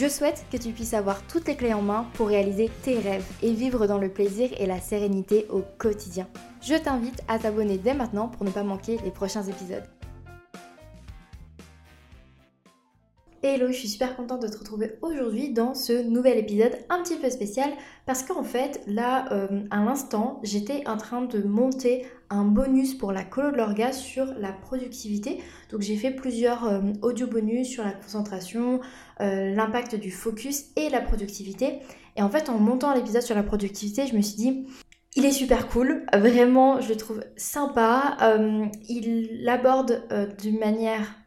Je 0.00 0.06
souhaite 0.06 0.44
que 0.52 0.56
tu 0.56 0.70
puisses 0.70 0.94
avoir 0.94 1.26
toutes 1.26 1.48
les 1.48 1.56
clés 1.56 1.74
en 1.74 1.82
main 1.82 2.06
pour 2.14 2.28
réaliser 2.28 2.70
tes 2.84 3.00
rêves 3.00 3.26
et 3.42 3.52
vivre 3.52 3.88
dans 3.88 3.98
le 3.98 4.08
plaisir 4.08 4.48
et 4.56 4.64
la 4.64 4.80
sérénité 4.80 5.46
au 5.50 5.64
quotidien. 5.76 6.28
Je 6.62 6.76
t'invite 6.76 7.20
à 7.26 7.40
t'abonner 7.40 7.78
dès 7.78 7.94
maintenant 7.94 8.28
pour 8.28 8.44
ne 8.44 8.52
pas 8.52 8.62
manquer 8.62 8.98
les 9.04 9.10
prochains 9.10 9.42
épisodes. 9.42 9.82
Hello, 13.40 13.68
je 13.68 13.72
suis 13.72 13.86
super 13.86 14.16
contente 14.16 14.42
de 14.42 14.48
te 14.48 14.58
retrouver 14.58 14.98
aujourd'hui 15.00 15.50
dans 15.50 15.72
ce 15.72 15.92
nouvel 16.02 16.38
épisode 16.38 16.72
un 16.88 17.00
petit 17.04 17.14
peu 17.14 17.30
spécial 17.30 17.70
parce 18.04 18.24
qu'en 18.24 18.42
fait 18.42 18.82
là 18.88 19.32
euh, 19.32 19.62
à 19.70 19.84
l'instant 19.84 20.40
j'étais 20.42 20.84
en 20.88 20.96
train 20.96 21.22
de 21.22 21.40
monter 21.44 22.04
un 22.30 22.42
bonus 22.42 22.94
pour 22.94 23.12
la 23.12 23.22
colo 23.22 23.52
de 23.52 23.56
l'orga 23.56 23.92
sur 23.92 24.24
la 24.40 24.50
productivité. 24.50 25.40
Donc 25.70 25.82
j'ai 25.82 25.94
fait 25.94 26.10
plusieurs 26.10 26.66
euh, 26.66 26.80
audio 27.00 27.28
bonus 27.28 27.68
sur 27.68 27.84
la 27.84 27.92
concentration, 27.92 28.80
euh, 29.20 29.54
l'impact 29.54 29.94
du 29.94 30.10
focus 30.10 30.70
et 30.74 30.90
la 30.90 31.00
productivité. 31.00 31.78
Et 32.16 32.22
en 32.22 32.30
fait 32.30 32.48
en 32.48 32.58
montant 32.58 32.92
l'épisode 32.92 33.22
sur 33.22 33.36
la 33.36 33.44
productivité 33.44 34.08
je 34.08 34.16
me 34.16 34.20
suis 34.20 34.36
dit 34.36 34.66
il 35.14 35.24
est 35.24 35.30
super 35.30 35.68
cool, 35.68 36.06
vraiment 36.12 36.80
je 36.80 36.88
le 36.88 36.96
trouve 36.96 37.20
sympa. 37.36 38.16
il 38.88 39.48
aborde 39.48 40.02
d'une 40.40 40.58
manière 40.58 41.17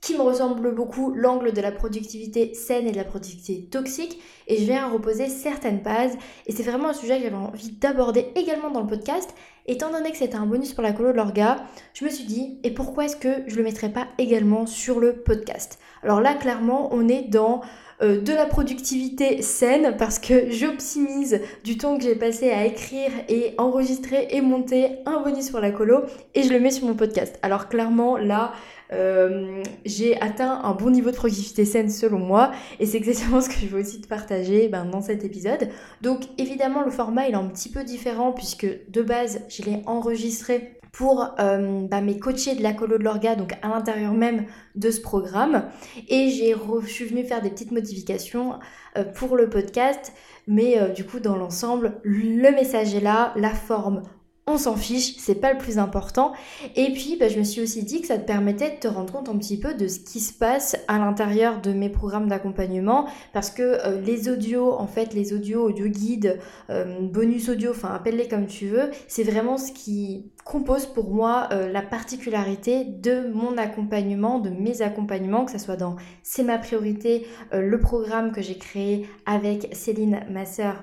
qui 0.00 0.14
me 0.14 0.22
ressemble 0.22 0.74
beaucoup, 0.74 1.12
l'angle 1.14 1.52
de 1.52 1.60
la 1.60 1.72
productivité 1.72 2.54
saine 2.54 2.86
et 2.86 2.92
de 2.92 2.96
la 2.96 3.04
productivité 3.04 3.68
toxique. 3.68 4.18
Et 4.46 4.56
je 4.56 4.64
viens 4.64 4.88
reposer 4.88 5.28
certaines 5.28 5.80
bases. 5.80 6.16
Et 6.46 6.52
c'est 6.52 6.62
vraiment 6.62 6.88
un 6.88 6.94
sujet 6.94 7.18
que 7.18 7.24
j'avais 7.24 7.36
envie 7.36 7.72
d'aborder 7.72 8.26
également 8.34 8.70
dans 8.70 8.80
le 8.80 8.86
podcast. 8.86 9.34
Étant 9.66 9.92
donné 9.92 10.10
que 10.10 10.16
c'était 10.16 10.36
un 10.36 10.46
bonus 10.46 10.72
pour 10.72 10.82
la 10.82 10.92
colo 10.92 11.12
de 11.12 11.16
l'orga, 11.16 11.64
je 11.92 12.04
me 12.04 12.10
suis 12.10 12.24
dit, 12.24 12.58
et 12.64 12.70
pourquoi 12.70 13.04
est-ce 13.04 13.16
que 13.16 13.42
je 13.46 13.56
le 13.56 13.62
mettrais 13.62 13.90
pas 13.90 14.06
également 14.18 14.66
sur 14.66 15.00
le 15.00 15.16
podcast? 15.16 15.78
Alors 16.02 16.20
là, 16.20 16.34
clairement, 16.34 16.88
on 16.92 17.06
est 17.06 17.28
dans 17.28 17.60
euh, 18.02 18.18
de 18.18 18.32
la 18.32 18.46
productivité 18.46 19.42
saine 19.42 19.94
parce 19.98 20.18
que 20.18 20.50
j'optimise 20.50 21.42
du 21.64 21.76
temps 21.76 21.98
que 21.98 22.02
j'ai 22.02 22.14
passé 22.14 22.50
à 22.50 22.64
écrire 22.64 23.10
et 23.28 23.54
enregistrer 23.58 24.28
et 24.30 24.40
monter 24.40 25.00
un 25.04 25.20
bonus 25.20 25.50
pour 25.50 25.60
la 25.60 25.70
colo 25.70 26.04
et 26.34 26.42
je 26.42 26.50
le 26.50 26.60
mets 26.60 26.70
sur 26.70 26.86
mon 26.86 26.94
podcast. 26.94 27.38
Alors 27.42 27.68
clairement 27.68 28.16
là, 28.16 28.52
euh, 28.92 29.62
j'ai 29.84 30.20
atteint 30.20 30.60
un 30.64 30.72
bon 30.72 30.90
niveau 30.90 31.10
de 31.10 31.16
productivité 31.16 31.64
saine 31.64 31.90
selon 31.90 32.18
moi 32.18 32.50
et 32.78 32.86
c'est 32.86 32.96
exactement 32.96 33.40
ce 33.40 33.48
que 33.48 33.54
je 33.54 33.66
veux 33.66 33.80
aussi 33.80 34.00
te 34.00 34.08
partager 34.08 34.68
ben, 34.68 34.84
dans 34.84 35.00
cet 35.00 35.24
épisode. 35.24 35.68
Donc 36.02 36.22
évidemment 36.38 36.82
le 36.82 36.90
format 36.90 37.28
il 37.28 37.32
est 37.32 37.36
un 37.36 37.46
petit 37.46 37.70
peu 37.70 37.84
différent 37.84 38.32
puisque 38.32 38.66
de 38.88 39.02
base 39.02 39.42
je 39.48 39.62
l'ai 39.62 39.82
enregistré 39.86 40.76
pour 40.92 41.34
euh, 41.38 41.86
bah, 41.86 42.00
mes 42.00 42.18
coachés 42.18 42.56
de 42.56 42.64
la 42.64 42.72
colo 42.72 42.98
de 42.98 43.04
l'orga, 43.04 43.36
donc 43.36 43.52
à 43.62 43.68
l'intérieur 43.68 44.12
même 44.12 44.46
de 44.74 44.90
ce 44.90 45.00
programme. 45.00 45.68
Et 46.08 46.30
j'ai 46.30 46.52
je 46.82 46.88
suis 46.88 47.04
venue 47.04 47.24
faire 47.24 47.42
des 47.42 47.50
petites 47.50 47.70
modifications 47.70 48.58
euh, 48.98 49.04
pour 49.04 49.36
le 49.36 49.48
podcast, 49.48 50.12
mais 50.48 50.90
du 50.90 51.04
coup 51.04 51.20
dans 51.20 51.36
l'ensemble, 51.36 52.00
le 52.02 52.50
message 52.50 52.92
est 52.94 53.00
là, 53.00 53.32
la 53.36 53.50
forme 53.50 54.02
on 54.50 54.58
s'en 54.58 54.76
fiche, 54.76 55.16
c'est 55.18 55.34
pas 55.34 55.52
le 55.52 55.58
plus 55.58 55.78
important. 55.78 56.32
Et 56.76 56.92
puis, 56.92 57.16
bah, 57.18 57.28
je 57.28 57.38
me 57.38 57.44
suis 57.44 57.60
aussi 57.60 57.82
dit 57.82 58.00
que 58.00 58.06
ça 58.06 58.18
te 58.18 58.26
permettait 58.26 58.70
de 58.70 58.76
te 58.76 58.88
rendre 58.88 59.12
compte 59.12 59.28
un 59.28 59.36
petit 59.36 59.58
peu 59.58 59.74
de 59.74 59.88
ce 59.88 60.00
qui 60.00 60.20
se 60.20 60.32
passe 60.32 60.76
à 60.88 60.98
l'intérieur 60.98 61.60
de 61.60 61.72
mes 61.72 61.88
programmes 61.88 62.28
d'accompagnement, 62.28 63.06
parce 63.32 63.50
que 63.50 63.62
euh, 63.62 64.00
les 64.00 64.28
audios, 64.28 64.72
en 64.72 64.86
fait, 64.86 65.14
les 65.14 65.32
audios, 65.32 65.62
audio 65.62 65.86
guides, 65.86 66.38
euh, 66.70 67.00
bonus 67.00 67.48
audio, 67.48 67.70
enfin, 67.70 67.92
appelle-les 67.94 68.28
comme 68.28 68.46
tu 68.46 68.66
veux, 68.66 68.90
c'est 69.08 69.24
vraiment 69.24 69.56
ce 69.56 69.72
qui 69.72 70.30
compose 70.44 70.86
pour 70.86 71.10
moi 71.10 71.48
euh, 71.52 71.70
la 71.70 71.82
particularité 71.82 72.84
de 72.84 73.28
mon 73.32 73.56
accompagnement, 73.58 74.38
de 74.38 74.50
mes 74.50 74.82
accompagnements, 74.82 75.44
que 75.44 75.52
ce 75.52 75.58
soit 75.58 75.76
dans 75.76 75.96
C'est 76.22 76.42
ma 76.42 76.58
priorité, 76.58 77.26
le 77.52 77.78
programme 77.78 78.32
que 78.32 78.42
j'ai 78.42 78.56
créé 78.56 79.06
avec 79.26 79.68
Céline, 79.72 80.20
ma 80.30 80.44
sœur, 80.44 80.82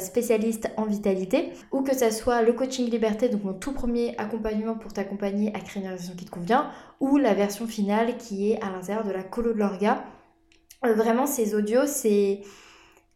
spécialiste 0.00 0.70
en 0.76 0.84
vitalité, 0.84 1.50
ou 1.72 1.82
que 1.82 1.94
ça 1.94 2.10
soit 2.10 2.42
le 2.42 2.52
coaching 2.52 2.88
liberté, 2.90 3.28
donc 3.28 3.44
mon 3.44 3.54
tout 3.54 3.72
premier 3.72 4.16
accompagnement 4.18 4.74
pour 4.74 4.92
t'accompagner 4.92 5.54
à 5.54 5.60
créer 5.60 5.82
une 5.82 5.88
relation 5.88 6.14
qui 6.14 6.24
te 6.24 6.30
convient, 6.30 6.70
ou 7.00 7.16
la 7.16 7.34
version 7.34 7.66
finale 7.66 8.16
qui 8.16 8.52
est 8.52 8.62
à 8.62 8.70
l'intérieur 8.70 9.04
de 9.04 9.12
la 9.12 9.22
colo 9.22 9.52
de 9.52 9.58
l'orga. 9.58 10.04
Euh, 10.84 10.94
vraiment, 10.94 11.26
ces 11.26 11.54
audios, 11.54 11.86
c'est 11.86 12.42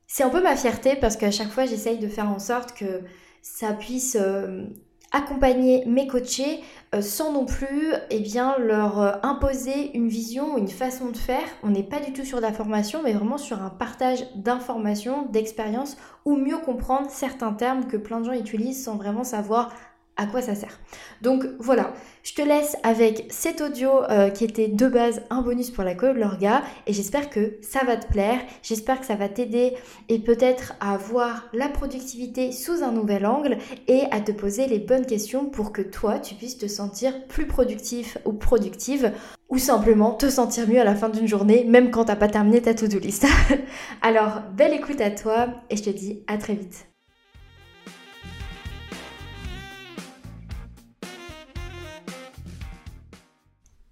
c'est 0.06 0.22
un 0.22 0.30
peu 0.30 0.42
ma 0.42 0.56
fierté 0.56 0.96
parce 0.96 1.16
qu'à 1.16 1.30
chaque 1.30 1.50
fois, 1.50 1.66
j'essaye 1.66 1.98
de 1.98 2.08
faire 2.08 2.30
en 2.30 2.38
sorte 2.38 2.72
que 2.72 3.02
ça 3.42 3.72
puisse 3.72 4.16
euh, 4.20 4.64
accompagner 5.12 5.84
mes 5.86 6.06
coachés 6.06 6.60
euh, 6.94 7.00
sans 7.00 7.32
non 7.32 7.44
plus 7.44 7.92
eh 8.10 8.20
bien, 8.20 8.56
leur 8.58 9.00
euh, 9.00 9.12
imposer 9.22 9.96
une 9.96 10.08
vision 10.08 10.54
ou 10.54 10.58
une 10.58 10.68
façon 10.68 11.10
de 11.10 11.16
faire. 11.16 11.42
On 11.62 11.70
n'est 11.70 11.82
pas 11.82 12.00
du 12.00 12.12
tout 12.12 12.24
sur 12.24 12.40
la 12.40 12.52
formation, 12.52 13.02
mais 13.02 13.12
vraiment 13.12 13.38
sur 13.38 13.62
un 13.62 13.70
partage 13.70 14.24
d'informations, 14.36 15.26
d'expériences, 15.26 15.96
ou 16.24 16.36
mieux 16.36 16.58
comprendre 16.58 17.10
certains 17.10 17.52
termes 17.52 17.86
que 17.86 17.96
plein 17.96 18.20
de 18.20 18.26
gens 18.26 18.32
utilisent 18.32 18.84
sans 18.84 18.96
vraiment 18.96 19.24
savoir 19.24 19.72
à 20.16 20.26
quoi 20.26 20.42
ça 20.42 20.54
sert. 20.54 20.78
Donc 21.22 21.44
voilà, 21.58 21.92
je 22.22 22.34
te 22.34 22.42
laisse 22.42 22.76
avec 22.82 23.26
cet 23.30 23.60
audio 23.60 24.02
euh, 24.10 24.30
qui 24.30 24.44
était 24.44 24.68
de 24.68 24.86
base 24.86 25.22
un 25.30 25.42
bonus 25.42 25.70
pour 25.70 25.84
la 25.84 25.94
de 25.94 26.18
l'orga 26.18 26.62
et 26.86 26.92
j'espère 26.92 27.30
que 27.30 27.56
ça 27.62 27.84
va 27.84 27.96
te 27.96 28.06
plaire, 28.06 28.40
j'espère 28.62 29.00
que 29.00 29.06
ça 29.06 29.14
va 29.14 29.28
t'aider 29.28 29.74
et 30.08 30.18
peut-être 30.18 30.74
à 30.80 30.96
voir 30.96 31.48
la 31.52 31.68
productivité 31.68 32.52
sous 32.52 32.82
un 32.82 32.92
nouvel 32.92 33.26
angle 33.26 33.58
et 33.88 34.02
à 34.10 34.20
te 34.20 34.32
poser 34.32 34.66
les 34.66 34.78
bonnes 34.78 35.06
questions 35.06 35.46
pour 35.46 35.72
que 35.72 35.82
toi 35.82 36.18
tu 36.18 36.34
puisses 36.34 36.58
te 36.58 36.66
sentir 36.66 37.26
plus 37.26 37.46
productif 37.46 38.18
ou 38.24 38.32
productive 38.32 39.12
ou 39.48 39.58
simplement 39.58 40.12
te 40.12 40.28
sentir 40.28 40.68
mieux 40.68 40.80
à 40.80 40.84
la 40.84 40.94
fin 40.94 41.08
d'une 41.08 41.28
journée 41.28 41.64
même 41.64 41.90
quand 41.90 42.06
t'as 42.06 42.16
pas 42.16 42.28
terminé 42.28 42.60
ta 42.62 42.74
to-do 42.74 42.98
list. 42.98 43.26
Alors 44.02 44.42
belle 44.56 44.74
écoute 44.74 45.00
à 45.00 45.10
toi 45.10 45.48
et 45.70 45.76
je 45.76 45.84
te 45.84 45.90
dis 45.90 46.22
à 46.26 46.38
très 46.38 46.54
vite. 46.54 46.95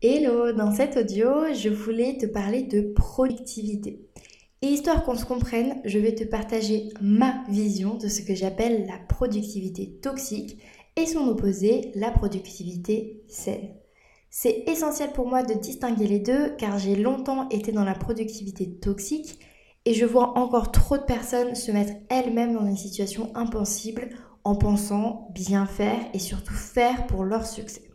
Hello, 0.07 0.53
dans 0.53 0.71
cet 0.71 0.99
audio, 0.99 1.55
je 1.55 1.71
voulais 1.71 2.19
te 2.19 2.27
parler 2.27 2.65
de 2.65 2.93
productivité. 2.93 4.07
Et 4.61 4.67
histoire 4.67 5.03
qu'on 5.03 5.17
se 5.17 5.25
comprenne, 5.25 5.81
je 5.87 5.99
vais 5.99 6.15
te 6.15 6.25
partager 6.25 6.91
ma 7.01 7.43
vision 7.49 7.95
de 7.95 8.09
ce 8.09 8.21
que 8.21 8.35
j'appelle 8.35 8.87
la 8.87 8.99
productivité 8.99 9.99
toxique 10.03 10.59
et 10.97 11.07
son 11.07 11.27
opposé, 11.27 11.91
la 11.95 12.11
productivité 12.11 13.25
saine. 13.29 13.71
C'est 14.29 14.65
essentiel 14.67 15.11
pour 15.13 15.27
moi 15.27 15.43
de 15.43 15.55
distinguer 15.55 16.07
les 16.07 16.21
deux 16.21 16.51
car 16.59 16.79
j'ai 16.79 16.97
longtemps 16.97 17.49
été 17.49 17.73
dans 17.73 17.85
la 17.85 17.95
productivité 17.95 18.75
toxique 18.75 19.39
et 19.87 19.95
je 19.95 20.05
vois 20.05 20.37
encore 20.37 20.71
trop 20.71 20.99
de 20.99 21.05
personnes 21.05 21.55
se 21.55 21.73
mettre 21.73 21.95
elles-mêmes 22.11 22.53
dans 22.53 22.67
une 22.67 22.77
situation 22.77 23.31
impossible 23.35 24.11
en 24.45 24.55
pensant 24.55 25.31
bien 25.33 25.65
faire 25.65 25.97
et 26.13 26.19
surtout 26.19 26.53
faire 26.53 27.07
pour 27.07 27.25
leur 27.25 27.47
succès. 27.47 27.94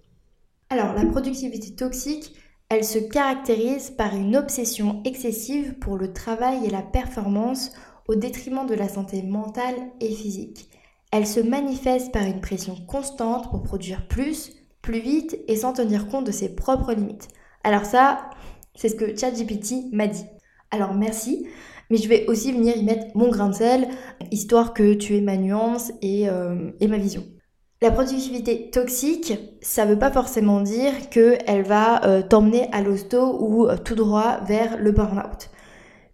Alors, 0.72 0.94
la 0.94 1.06
productivité 1.06 1.74
toxique, 1.74 2.36
elle 2.70 2.84
se 2.84 3.00
caractérise 3.00 3.90
par 3.90 4.16
une 4.16 4.36
obsession 4.36 5.02
excessive 5.04 5.74
pour 5.80 5.98
le 5.98 6.14
travail 6.14 6.64
et 6.64 6.70
la 6.70 6.84
performance 6.84 7.72
au 8.08 8.14
détriment 8.14 8.68
de 8.68 8.76
la 8.76 8.88
santé 8.88 9.24
mentale 9.24 9.76
et 10.00 10.14
physique. 10.14 10.70
Elle 11.12 11.26
se 11.26 11.40
manifeste 11.40 12.12
par 12.12 12.24
une 12.24 12.40
pression 12.40 12.76
constante 12.88 13.50
pour 13.50 13.64
produire 13.64 14.08
plus, 14.08 14.52
plus 14.84 15.00
vite 15.00 15.40
et 15.48 15.56
sans 15.56 15.74
tenir 15.74 16.08
compte 16.08 16.28
de 16.28 16.32
ses 16.32 16.56
propres 16.56 16.94
limites. 16.94 17.30
Alors 17.64 17.86
ça, 17.86 18.30
c'est 18.76 18.90
ce 18.90 18.96
que 18.96 19.18
ChatGPT 19.18 19.92
m'a 19.92 20.06
dit. 20.06 20.26
Alors 20.70 20.94
merci, 20.94 21.48
mais 21.90 21.98
je 21.98 22.08
vais 22.08 22.28
aussi 22.28 22.52
venir 22.52 22.78
y 22.78 22.84
mettre 22.84 23.08
mon 23.16 23.30
grain 23.30 23.50
de 23.50 23.56
sel, 23.56 23.88
histoire 24.30 24.76
que 24.76 24.94
tu 24.94 25.16
aies 25.18 25.22
ma 25.22 25.38
nuance 25.38 25.92
et, 26.04 26.30
euh, 26.30 26.70
et 26.80 26.88
ma 26.88 27.00
vision. 27.00 27.24
La 27.82 27.92
productivité 27.92 28.70
toxique, 28.72 29.40
ça 29.62 29.86
veut 29.86 29.98
pas 29.98 30.12
forcément 30.12 30.60
dire 30.60 31.10
qu'elle 31.10 31.64
va 31.64 32.04
euh, 32.04 32.22
t'emmener 32.22 32.68
à 32.74 32.82
l'hosto 32.82 33.38
ou 33.40 33.68
euh, 33.68 33.78
tout 33.78 33.96
droit 33.96 34.42
vers 34.46 34.78
le 34.78 34.92
burn-out. 34.92 35.50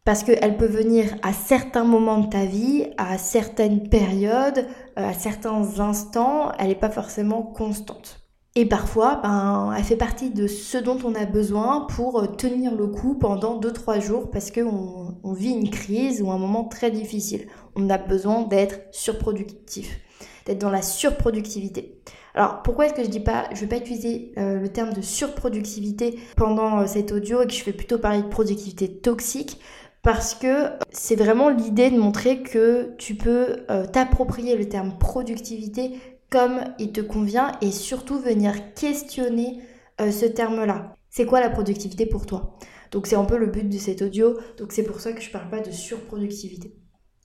Parce 0.04 0.24
qu'elle 0.24 0.58
peut 0.58 0.68
venir 0.68 1.16
à 1.24 1.34
certains 1.34 1.84
moments 1.84 2.20
de 2.20 2.30
ta 2.30 2.46
vie, 2.46 2.86
à 3.00 3.18
certaines 3.18 3.90
périodes, 3.90 4.68
euh, 5.00 5.10
à 5.10 5.14
certains 5.14 5.80
instants, 5.80 6.52
elle 6.60 6.68
n'est 6.68 6.76
pas 6.76 6.92
forcément 6.92 7.42
constante. 7.42 8.20
Et 8.54 8.68
parfois, 8.68 9.20
ben, 9.24 9.74
elle 9.76 9.84
fait 9.84 9.98
partie 9.98 10.30
de 10.30 10.46
ce 10.46 10.78
dont 10.78 11.00
on 11.04 11.16
a 11.16 11.26
besoin 11.26 11.88
pour 11.90 12.38
tenir 12.38 12.76
le 12.76 12.86
coup 12.86 13.16
pendant 13.16 13.60
2-3 13.60 14.02
jours 14.02 14.30
parce 14.30 14.52
qu'on 14.52 15.18
on 15.24 15.34
vit 15.34 15.50
une 15.50 15.72
crise 15.72 16.22
ou 16.22 16.30
un 16.30 16.38
moment 16.38 16.66
très 16.66 16.92
difficile. 16.92 17.48
On 17.76 17.90
a 17.90 17.98
besoin 17.98 18.44
d'être 18.44 18.82
surproductif. 18.92 20.00
D'être 20.46 20.60
dans 20.60 20.70
la 20.70 20.82
surproductivité. 20.82 22.02
Alors 22.34 22.62
pourquoi 22.64 22.86
est-ce 22.86 22.94
que 22.94 23.04
je 23.04 23.10
dis 23.10 23.22
pas, 23.22 23.48
je 23.54 23.62
vais 23.62 23.68
pas 23.68 23.78
utiliser 23.78 24.34
euh, 24.38 24.60
le 24.60 24.70
terme 24.70 24.94
de 24.94 25.02
surproductivité 25.02 26.20
pendant 26.36 26.82
euh, 26.82 26.86
cet 26.86 27.12
audio 27.12 27.42
et 27.42 27.48
que 27.48 27.54
je 27.54 27.64
vais 27.64 27.74
plutôt 27.74 27.98
parler 27.98 28.22
de 28.22 28.28
productivité 28.28 28.92
toxique? 28.92 29.60
Parce 30.04 30.36
que 30.36 30.70
c'est 30.92 31.16
vraiment 31.16 31.50
l'idée 31.50 31.90
de 31.90 31.98
montrer 31.98 32.44
que 32.44 32.94
tu 32.98 33.16
peux 33.16 33.66
euh, 33.72 33.88
t'approprier 33.88 34.56
le 34.56 34.70
terme 34.70 34.98
productivité 35.00 35.94
comme 36.30 36.60
il 36.78 36.92
te 36.92 37.02
convient 37.02 37.54
et 37.62 37.72
surtout 37.72 38.20
venir 38.20 38.74
questionner 38.74 39.62
ce 40.00 40.26
terme-là. 40.26 40.94
C'est 41.10 41.26
quoi 41.26 41.40
la 41.40 41.50
productivité 41.50 42.06
pour 42.06 42.26
toi? 42.26 42.58
Donc 42.92 43.08
c'est 43.08 43.16
un 43.16 43.24
peu 43.24 43.38
le 43.38 43.48
but 43.48 43.70
de 43.70 43.78
cet 43.78 44.02
audio, 44.02 44.38
donc 44.58 44.74
c'est 44.74 44.84
pour 44.84 45.00
ça 45.00 45.14
que 45.14 45.22
je 45.22 45.32
parle 45.32 45.50
pas 45.50 45.62
de 45.62 45.72
surproductivité. 45.72 46.74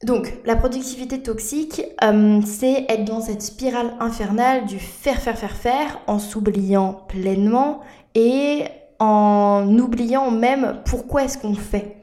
Donc, 0.02 0.32
la 0.46 0.56
productivité 0.56 1.22
toxique, 1.22 1.82
euh, 2.02 2.40
c'est 2.46 2.86
être 2.88 3.04
dans 3.04 3.20
cette 3.20 3.42
spirale 3.42 3.92
infernale 4.00 4.64
du 4.64 4.78
faire, 4.78 5.20
faire, 5.20 5.38
faire, 5.38 5.54
faire, 5.54 6.00
en 6.06 6.18
s'oubliant 6.18 7.04
pleinement 7.08 7.80
et 8.14 8.64
en 8.98 9.66
oubliant 9.78 10.30
même 10.30 10.80
pourquoi 10.86 11.24
est-ce 11.24 11.36
qu'on 11.36 11.54
fait. 11.54 11.96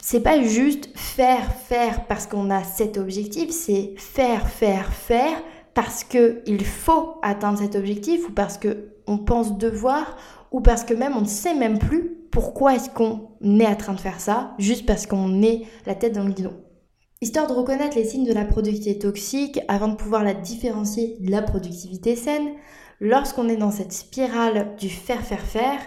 C'est 0.00 0.20
pas 0.20 0.40
juste 0.40 0.88
faire, 0.94 1.52
faire 1.52 2.06
parce 2.06 2.26
qu'on 2.26 2.48
a 2.48 2.64
cet 2.64 2.96
objectif, 2.96 3.50
c'est 3.50 3.92
faire, 3.98 4.48
faire, 4.48 4.92
faire 4.92 5.42
parce 5.74 6.04
qu'il 6.04 6.64
faut 6.64 7.18
atteindre 7.22 7.58
cet 7.58 7.74
objectif 7.74 8.28
ou 8.28 8.32
parce 8.32 8.58
qu'on 8.58 9.18
pense 9.18 9.58
devoir 9.58 10.16
ou 10.52 10.62
parce 10.62 10.84
que 10.84 10.94
même 10.94 11.14
on 11.16 11.22
ne 11.22 11.26
sait 11.26 11.54
même 11.54 11.78
plus 11.78 12.16
pourquoi 12.30 12.76
est-ce 12.76 12.88
qu'on 12.88 13.28
est 13.42 13.66
en 13.66 13.74
train 13.74 13.94
de 13.94 14.00
faire 14.00 14.20
ça, 14.20 14.54
juste 14.58 14.86
parce 14.86 15.06
qu'on 15.06 15.42
est 15.42 15.64
la 15.84 15.94
tête 15.94 16.14
dans 16.14 16.24
le 16.24 16.32
guidon. 16.32 16.54
Histoire 17.26 17.48
de 17.48 17.54
reconnaître 17.54 17.96
les 17.96 18.04
signes 18.04 18.24
de 18.24 18.32
la 18.32 18.44
productivité 18.44 19.00
toxique 19.00 19.58
avant 19.66 19.88
de 19.88 19.96
pouvoir 19.96 20.22
la 20.22 20.32
différencier 20.32 21.16
de 21.18 21.28
la 21.32 21.42
productivité 21.42 22.14
saine, 22.14 22.52
lorsqu'on 23.00 23.48
est 23.48 23.56
dans 23.56 23.72
cette 23.72 23.92
spirale 23.92 24.76
du 24.78 24.88
faire 24.88 25.22
faire 25.22 25.40
faire, 25.40 25.80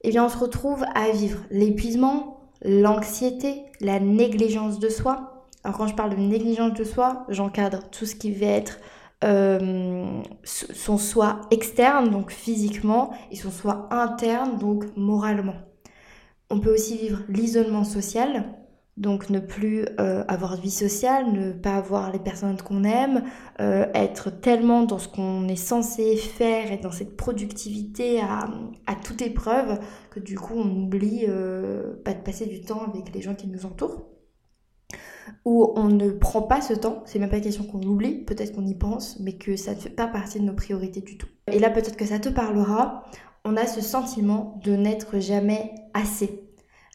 eh 0.00 0.08
bien 0.08 0.24
on 0.24 0.30
se 0.30 0.38
retrouve 0.38 0.82
à 0.94 1.10
vivre 1.10 1.40
l'épuisement, 1.50 2.48
l'anxiété, 2.62 3.64
la 3.82 4.00
négligence 4.00 4.78
de 4.78 4.88
soi. 4.88 5.44
Alors 5.64 5.76
quand 5.76 5.86
je 5.86 5.94
parle 5.94 6.16
de 6.16 6.22
négligence 6.22 6.72
de 6.72 6.84
soi, 6.84 7.26
j'encadre 7.28 7.90
tout 7.90 8.06
ce 8.06 8.14
qui 8.14 8.32
va 8.32 8.46
être 8.46 8.78
euh, 9.22 10.22
son 10.44 10.96
soi 10.96 11.42
externe, 11.50 12.08
donc 12.08 12.30
physiquement, 12.30 13.10
et 13.30 13.36
son 13.36 13.50
soi 13.50 13.86
interne, 13.90 14.56
donc 14.56 14.86
moralement. 14.96 15.56
On 16.48 16.58
peut 16.58 16.72
aussi 16.72 16.96
vivre 16.96 17.20
l'isolement 17.28 17.84
social, 17.84 18.46
donc 18.96 19.28
ne 19.28 19.40
plus 19.40 19.86
euh, 19.98 20.24
avoir 20.28 20.56
de 20.56 20.62
vie 20.62 20.70
sociale, 20.70 21.32
ne 21.32 21.52
pas 21.52 21.76
avoir 21.76 22.12
les 22.12 22.20
personnes 22.20 22.56
qu'on 22.56 22.84
aime, 22.84 23.24
euh, 23.60 23.86
être 23.94 24.30
tellement 24.30 24.84
dans 24.84 24.98
ce 24.98 25.08
qu'on 25.08 25.48
est 25.48 25.56
censé 25.56 26.16
faire 26.16 26.70
et 26.70 26.76
dans 26.76 26.92
cette 26.92 27.16
productivité 27.16 28.20
à, 28.20 28.46
toute 29.02 29.22
épreuve 29.22 29.80
que 30.10 30.20
du 30.20 30.38
coup 30.38 30.54
on 30.56 30.84
oublie 30.84 31.24
euh, 31.28 31.94
pas 32.04 32.14
de 32.14 32.20
passer 32.20 32.46
du 32.46 32.60
temps 32.60 32.82
avec 32.86 33.12
les 33.12 33.20
gens 33.20 33.34
qui 33.34 33.48
nous 33.48 33.66
entourent. 33.66 34.06
Ou 35.44 35.72
on 35.76 35.88
ne 35.88 36.10
prend 36.10 36.42
pas 36.42 36.60
ce 36.60 36.74
temps, 36.74 37.02
c'est 37.06 37.18
même 37.18 37.30
pas 37.30 37.38
une 37.38 37.42
question 37.42 37.64
qu'on 37.64 37.82
oublie, 37.82 38.24
peut-être 38.24 38.54
qu'on 38.54 38.66
y 38.66 38.74
pense, 38.74 39.18
mais 39.20 39.32
que 39.32 39.56
ça 39.56 39.74
ne 39.74 39.80
fait 39.80 39.90
pas 39.90 40.06
partie 40.06 40.38
de 40.38 40.44
nos 40.44 40.52
priorités 40.52 41.00
du 41.00 41.18
tout. 41.18 41.28
Et 41.50 41.58
là 41.58 41.70
peut-être 41.70 41.96
que 41.96 42.06
ça 42.06 42.18
te 42.18 42.28
parlera, 42.28 43.04
on 43.44 43.56
a 43.56 43.66
ce 43.66 43.80
sentiment 43.80 44.60
de 44.62 44.76
n'être 44.76 45.18
jamais 45.18 45.74
assez. 45.94 46.44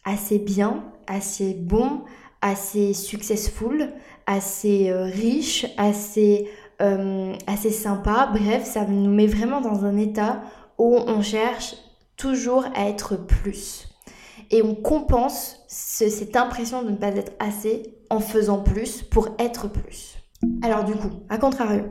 Assez 0.06 0.40
bien, 0.40 0.92
assez 1.10 1.54
bon, 1.54 2.04
assez 2.42 2.94
successful, 2.94 3.92
assez 4.26 4.90
euh, 4.90 5.04
riche, 5.04 5.66
assez, 5.78 6.48
euh, 6.82 7.34
assez 7.48 7.72
sympa. 7.72 8.30
Bref, 8.32 8.64
ça 8.64 8.86
nous 8.86 9.14
met 9.14 9.28
vraiment 9.28 9.60
dans 9.60 9.84
un 9.84 9.98
état 9.98 10.42
où 10.78 10.96
on 10.96 11.22
cherche 11.22 11.76
toujours 12.16 12.66
à 12.76 12.88
être 12.88 13.18
plus. 13.18 13.88
Et 14.52 14.62
on 14.64 14.76
compense 14.76 15.60
cette 15.68 16.36
impression 16.36 16.84
de 16.84 16.92
ne 16.92 16.96
pas 16.96 17.10
être 17.10 17.34
assez 17.40 17.98
en 18.10 18.20
faisant 18.20 18.64
plus 18.64 19.04
pour 19.04 19.30
être 19.38 19.68
plus. 19.68 20.16
Alors 20.64 20.86
du 20.86 20.94
coup, 20.94 21.12
à 21.30 21.38
contrario, 21.38 21.86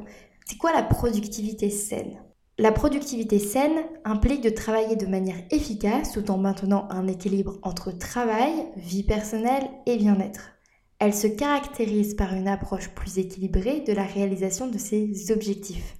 c'est 0.47 0.56
quoi 0.56 0.73
la 0.73 0.82
productivité 0.82 1.70
saine? 1.70 2.19
La 2.60 2.72
productivité 2.72 3.38
saine 3.38 3.84
implique 4.05 4.43
de 4.43 4.50
travailler 4.50 4.96
de 4.96 5.06
manière 5.06 5.40
efficace 5.52 6.12
tout 6.12 6.28
en 6.31 6.38
maintenant 6.38 6.88
un 6.90 7.06
équilibre 7.06 7.58
entre 7.62 7.93
travail, 7.93 8.52
vie 8.76 9.05
personnelle 9.05 9.70
et 9.87 9.96
bien-être. 9.96 10.50
Elle 10.99 11.14
se 11.14 11.28
caractérise 11.28 12.14
par 12.14 12.34
une 12.34 12.49
approche 12.49 12.88
plus 12.88 13.19
équilibrée 13.19 13.81
de 13.87 13.93
la 13.93 14.02
réalisation 14.02 14.66
de 14.66 14.76
ses 14.76 15.31
objectifs, 15.31 15.94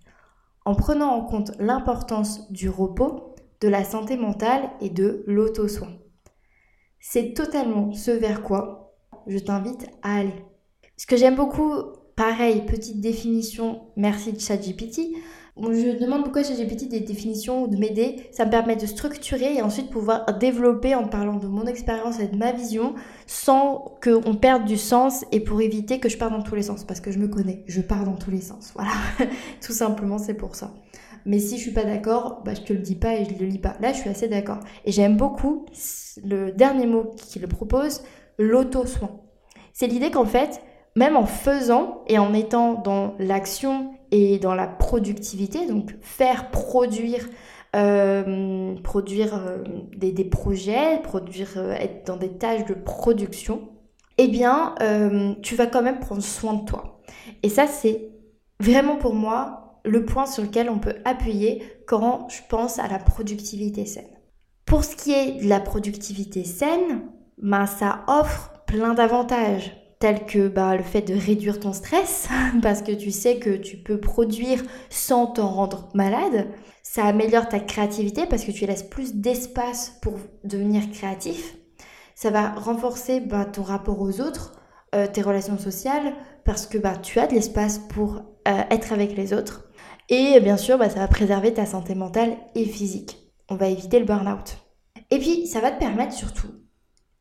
en 0.65 0.75
prenant 0.75 1.11
en 1.11 1.25
compte 1.25 1.53
l'importance 1.61 2.51
du 2.51 2.69
repos, 2.69 3.37
de 3.61 3.69
la 3.69 3.85
santé 3.85 4.17
mentale 4.17 4.69
et 4.81 4.91
de 4.91 5.23
l'auto-soin. 5.29 5.93
C'est 6.99 7.35
totalement 7.35 7.93
ce 7.93 8.11
vers 8.11 8.43
quoi 8.43 8.97
je 9.29 9.39
t'invite 9.39 9.87
à 10.03 10.17
aller. 10.17 10.45
Ce 10.97 11.07
que 11.07 11.17
j'aime 11.17 11.37
beaucoup, 11.37 11.73
pareil, 12.17 12.67
petite 12.67 13.01
définition, 13.01 13.83
merci 13.97 14.33
de 14.33 14.41
ChatGPT, 14.41 15.13
je 15.63 15.99
demande 15.99 16.23
pourquoi 16.23 16.43
ChatGPT 16.43 16.89
des 16.89 17.01
définitions 17.01 17.65
ou 17.65 17.69
de 17.69 17.77
m'aider. 17.77 18.29
Ça 18.33 18.45
me 18.45 18.51
permet 18.51 18.77
de 18.77 18.87
structurer 18.87 19.55
et 19.55 19.63
ensuite 19.63 19.91
pouvoir 19.91 20.39
développer 20.39 20.95
en 20.95 21.09
parlant 21.09 21.37
de 21.37 21.47
mon 21.47 21.67
expérience 21.67 22.21
et 22.21 22.29
de 22.29 22.37
ma 22.37 22.53
vision 22.53 22.95
sans 23.27 23.97
qu'on 24.03 24.35
perde 24.35 24.65
du 24.65 24.77
sens 24.77 25.25
et 25.33 25.41
pour 25.41 25.61
éviter 25.61 26.01
que 26.01 26.09
je 26.09 26.17
parte 26.17 26.33
dans 26.33 26.43
tous 26.43 26.55
les 26.55 26.63
sens. 26.63 26.85
Parce 26.85 27.01
que 27.01 27.11
je 27.11 27.19
me 27.19 27.29
connais, 27.29 27.65
je 27.67 27.81
pars 27.81 28.05
dans 28.05 28.17
tous 28.17 28.31
les 28.31 28.41
sens. 28.41 28.73
Voilà, 28.75 28.93
tout 29.61 29.73
simplement 29.73 30.19
c'est 30.19 30.35
pour 30.35 30.55
ça. 30.55 30.73
Mais 31.25 31.39
si 31.41 31.57
je 31.57 31.63
suis 31.63 31.73
pas 31.73 31.85
d'accord, 31.85 32.43
bah, 32.45 32.55
je 32.55 32.63
te 32.63 32.73
le 32.73 32.79
dis 32.79 32.95
pas 32.95 33.15
et 33.15 33.25
je 33.25 33.35
le 33.39 33.47
lis 33.47 33.59
pas. 33.59 33.77
Là, 33.81 33.93
je 33.93 33.99
suis 33.99 34.09
assez 34.09 34.29
d'accord. 34.29 34.61
Et 34.85 34.93
j'aime 34.93 35.17
beaucoup 35.17 35.67
le 36.25 36.53
dernier 36.53 36.87
mot 36.87 37.11
qu'il 37.17 37.47
propose, 37.49 38.03
l'auto-soin. 38.39 39.11
C'est 39.73 39.89
l'idée 39.89 40.11
qu'en 40.11 40.25
fait, 40.25 40.63
même 40.97 41.17
en 41.17 41.27
faisant 41.27 42.03
et 42.07 42.19
en 42.19 42.33
étant 42.33 42.75
dans 42.75 43.15
l'action 43.19 43.93
et 44.11 44.39
dans 44.39 44.55
la 44.55 44.67
productivité, 44.67 45.67
donc 45.67 45.95
faire 46.01 46.51
produire, 46.51 47.29
euh, 47.77 48.75
produire 48.83 49.35
euh, 49.35 49.65
des, 49.97 50.25
projets, 50.25 51.01
produire, 51.03 51.55
euh, 51.57 51.73
être 51.73 52.07
dans 52.07 52.17
des 52.17 52.31
tâches 52.31 52.65
de 52.67 52.75
production, 52.75 53.69
eh 54.17 54.29
bien, 54.29 54.75
tu 55.43 55.55
vas 55.55 55.67
quand 55.69 55.83
même 55.83 56.01
prendre 56.01 56.23
soin 56.23 56.55
de 56.55 56.65
toi. 56.65 57.01
Et 57.45 57.49
ça, 57.49 57.69
c'est 57.69 58.11
vraiment 58.59 58.97
pour 58.97 59.15
moi 59.15 59.81
le 59.85 60.05
point 60.05 60.27
sur 60.27 60.43
lequel 60.43 60.69
on 60.71 60.81
peut 60.81 60.97
appuyer 61.05 61.63
quand 61.87 62.29
je 62.29 62.41
pense 62.49 62.81
à 62.81 62.89
la 62.89 62.99
productivité 62.99 63.87
saine. 63.87 64.11
Pour 64.67 64.83
ce 64.83 64.97
qui 64.97 65.13
est 65.13 65.41
de 65.41 65.49
la 65.49 65.61
productivité 65.61 66.43
saine, 66.43 67.03
ben, 67.41 67.67
ça 67.67 68.01
offre 68.09 68.53
plein 68.67 68.93
d'avantages 68.95 69.78
tels 69.99 70.27
que 70.27 70.49
bah, 70.49 70.77
le 70.77 70.83
fait 70.83 71.03
de 71.03 71.15
réduire 71.15 71.61
ton 71.61 71.73
stress, 71.73 72.29
parce 72.63 72.83
que 72.83 72.93
tu 72.93 73.11
sais 73.11 73.39
que 73.39 73.57
tu 73.57 73.77
peux 73.77 74.01
produire 74.01 74.63
sans 74.91 75.27
t'en 75.27 75.49
rendre 75.49 75.89
malade. 75.95 76.49
Ça 76.83 77.05
améliore 77.05 77.49
ta 77.49 77.61
créativité 77.61 78.27
parce 78.27 78.45
que 78.45 78.51
tu 78.51 78.67
laisses 78.67 78.83
plus 78.83 79.15
d'espace 79.15 79.99
pour 80.01 80.15
devenir 80.45 80.91
créatif. 80.91 81.57
Ça 82.15 82.31
va 82.31 82.51
renforcer 82.51 83.21
bah, 83.21 83.45
ton 83.45 83.63
rapport 83.63 84.01
aux 84.01 84.21
autres, 84.21 84.53
euh, 84.95 85.07
tes 85.07 85.23
relations 85.23 85.59
sociales, 85.59 86.15
parce 86.45 86.67
que 86.67 86.79
bah, 86.79 86.97
tu 86.97 87.21
as 87.21 87.27
de 87.27 87.35
l'espace 87.35 87.79
pour 87.79 88.23
euh, 88.49 88.63
être 88.71 88.93
avec 88.93 89.17
les 89.17 89.33
autres. 89.33 89.69
Et 90.09 90.41
bien 90.41 90.57
sûr, 90.57 90.79
ça 90.79 91.01
va 91.01 91.09
préserver 91.09 91.53
ta 91.53 91.67
santé 91.67 91.95
mentale 91.95 92.37
et 92.55 92.65
physique. 92.65 93.19
On 93.51 93.57
va 93.57 93.69
éviter 93.69 93.99
le 93.99 94.07
burn-out. 94.07 94.57
Et 95.11 95.19
puis, 95.19 95.47
ça 95.47 95.61
va 95.61 95.71
te 95.71 95.79
permettre 95.79 96.15
surtout 96.15 96.49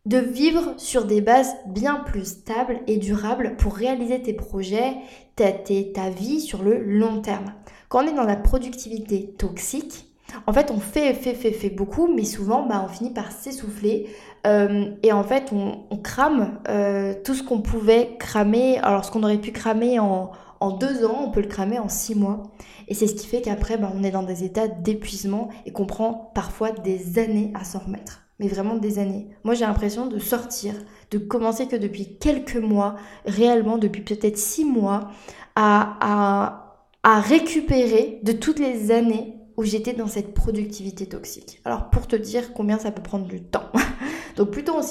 de 0.07 0.19
vivre 0.19 0.73
sur 0.77 1.03
des 1.03 1.19
bases 1.19 1.53
bien 1.65 1.95
plus 2.05 2.25
stables 2.25 2.79
et 2.87 2.95
durables 2.95 3.57
pour 3.57 3.75
réaliser 3.75 4.21
tes 4.21 4.31
projets, 4.31 4.95
ta, 5.35 5.51
ta 5.51 6.09
vie 6.09 6.39
sur 6.39 6.63
le 6.63 6.81
long 6.81 7.21
terme. 7.21 7.53
Quand 7.89 8.05
on 8.05 8.07
est 8.07 8.13
dans 8.13 8.23
la 8.23 8.37
productivité 8.37 9.33
toxique, 9.37 10.05
en 10.45 10.53
fait, 10.53 10.71
on 10.71 10.79
fait, 10.79 11.13
fait, 11.13 11.33
fait, 11.33 11.51
fait 11.51 11.69
beaucoup, 11.69 12.07
mais 12.07 12.23
souvent, 12.23 12.65
bah, 12.65 12.85
on 12.85 12.87
finit 12.87 13.11
par 13.11 13.31
s'essouffler. 13.31 14.07
Euh, 14.45 14.91
et 15.03 15.11
en 15.11 15.23
fait, 15.23 15.51
on, 15.51 15.97
crame 15.97 16.59
euh, 16.69 17.13
tout 17.25 17.33
ce 17.33 17.43
qu'on 17.43 17.61
pouvait 17.61 18.15
cramer. 18.17 18.77
Alors, 18.79 19.03
ce 19.03 19.11
qu'on 19.11 19.23
aurait 19.23 19.39
pu 19.39 19.51
cramer 19.51 19.99
en, 19.99 20.31
en, 20.61 20.71
deux 20.71 21.05
ans, 21.05 21.23
on 21.25 21.31
peut 21.31 21.41
le 21.41 21.47
cramer 21.47 21.79
en 21.79 21.89
six 21.89 22.15
mois. 22.15 22.43
Et 22.87 22.93
c'est 22.93 23.07
ce 23.07 23.15
qui 23.15 23.27
fait 23.27 23.41
qu'après, 23.41 23.77
bah, 23.77 23.91
on 23.93 24.03
est 24.03 24.11
dans 24.11 24.23
des 24.23 24.45
états 24.45 24.69
d'épuisement 24.69 25.49
et 25.65 25.71
qu'on 25.71 25.85
prend 25.85 26.31
parfois 26.33 26.71
des 26.71 27.19
années 27.19 27.51
à 27.53 27.65
s'en 27.65 27.79
remettre 27.79 28.26
mais 28.39 28.47
vraiment 28.47 28.75
des 28.75 28.99
années. 28.99 29.27
Moi, 29.43 29.53
j'ai 29.55 29.65
l'impression 29.65 30.07
de 30.07 30.19
sortir, 30.19 30.73
de 31.11 31.17
commencer 31.17 31.67
que 31.67 31.75
depuis 31.75 32.17
quelques 32.17 32.57
mois, 32.57 32.95
réellement 33.25 33.77
depuis 33.77 34.01
peut-être 34.01 34.37
six 34.37 34.65
mois, 34.65 35.09
à, 35.55 36.63
à, 37.03 37.19
récupérer 37.21 38.19
de 38.23 38.33
toutes 38.33 38.59
les 38.59 38.91
années 38.91 39.35
où 39.55 39.63
j'étais 39.63 39.93
dans 39.93 40.07
cette 40.07 40.33
productivité 40.33 41.07
toxique. 41.07 41.61
Alors, 41.65 41.89
pour 41.89 42.05
te 42.05 42.15
dire 42.15 42.53
combien 42.53 42.77
ça 42.77 42.91
peut 42.91 43.01
prendre 43.01 43.25
du 43.25 43.41
temps. 43.41 43.71
Donc, 44.35 44.51
plus 44.51 44.63
on 44.69 44.81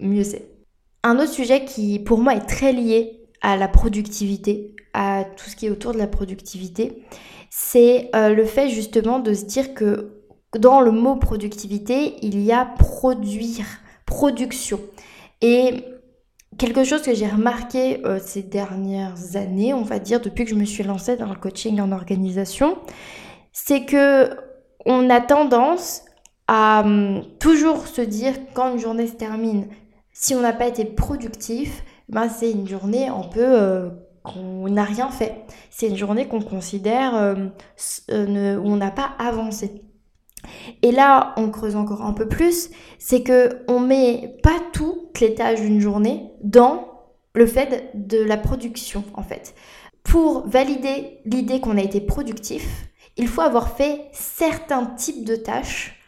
mieux 0.00 0.24
c'est. 0.24 0.50
Un 1.02 1.18
autre 1.18 1.32
sujet 1.32 1.64
qui, 1.64 1.98
pour 1.98 2.18
moi, 2.18 2.34
est 2.34 2.46
très 2.46 2.72
lié 2.72 3.20
à 3.42 3.56
la 3.56 3.68
productivité, 3.68 4.74
à 4.94 5.24
tout 5.24 5.50
ce 5.50 5.56
qui 5.56 5.66
est 5.66 5.70
autour 5.70 5.92
de 5.92 5.98
la 5.98 6.06
productivité, 6.06 7.02
c'est 7.50 8.10
euh, 8.14 8.30
le 8.30 8.44
fait 8.44 8.68
justement 8.68 9.18
de 9.18 9.32
se 9.32 9.44
dire 9.44 9.74
que 9.74 10.17
dans 10.56 10.80
le 10.80 10.90
mot 10.90 11.16
productivité, 11.16 12.16
il 12.22 12.40
y 12.40 12.52
a 12.52 12.64
produire, 12.64 13.66
production. 14.06 14.80
Et 15.40 15.84
quelque 16.56 16.84
chose 16.84 17.02
que 17.02 17.14
j'ai 17.14 17.28
remarqué 17.28 18.04
euh, 18.06 18.18
ces 18.20 18.42
dernières 18.42 19.36
années, 19.36 19.74
on 19.74 19.82
va 19.82 19.98
dire, 19.98 20.20
depuis 20.20 20.44
que 20.44 20.50
je 20.50 20.56
me 20.56 20.64
suis 20.64 20.84
lancée 20.84 21.16
dans 21.16 21.28
le 21.28 21.36
coaching 21.36 21.80
en 21.80 21.92
organisation, 21.92 22.78
c'est 23.52 23.84
que 23.84 24.30
on 24.86 25.10
a 25.10 25.20
tendance 25.20 26.02
à 26.46 26.80
hum, 26.84 27.22
toujours 27.38 27.86
se 27.86 28.00
dire 28.00 28.34
quand 28.54 28.72
une 28.72 28.78
journée 28.78 29.06
se 29.06 29.14
termine, 29.14 29.68
si 30.12 30.34
on 30.34 30.40
n'a 30.40 30.52
pas 30.52 30.66
été 30.66 30.84
productif, 30.84 31.84
ben 32.08 32.28
c'est 32.28 32.50
une 32.50 32.66
journée 32.66 33.08
un 33.08 33.22
peu 33.22 33.44
euh, 33.44 33.90
qu'on 34.24 34.68
n'a 34.68 34.84
rien 34.84 35.10
fait. 35.10 35.44
C'est 35.70 35.88
une 35.88 35.96
journée 35.96 36.26
qu'on 36.26 36.40
considère 36.40 37.14
euh, 37.14 37.34
euh, 38.10 38.56
où 38.56 38.66
on 38.66 38.76
n'a 38.76 38.90
pas 38.90 39.10
avancé. 39.18 39.82
Et 40.82 40.92
là, 40.92 41.34
on 41.36 41.50
creuse 41.50 41.76
encore 41.76 42.02
un 42.02 42.12
peu 42.12 42.28
plus, 42.28 42.70
c'est 42.98 43.22
que 43.22 43.64
on 43.68 43.80
met 43.80 44.36
pas 44.42 44.58
toutes 44.72 45.20
les 45.20 45.34
tâches 45.34 45.60
d'une 45.60 45.80
journée 45.80 46.30
dans 46.42 46.88
le 47.34 47.46
fait 47.46 47.90
de 47.94 48.18
la 48.18 48.36
production 48.36 49.04
en 49.14 49.22
fait. 49.22 49.54
Pour 50.02 50.46
valider 50.48 51.18
l'idée 51.24 51.60
qu'on 51.60 51.76
a 51.76 51.82
été 51.82 52.00
productif, 52.00 52.88
il 53.16 53.28
faut 53.28 53.42
avoir 53.42 53.76
fait 53.76 54.06
certains 54.12 54.86
types 54.86 55.24
de 55.24 55.36
tâches 55.36 55.98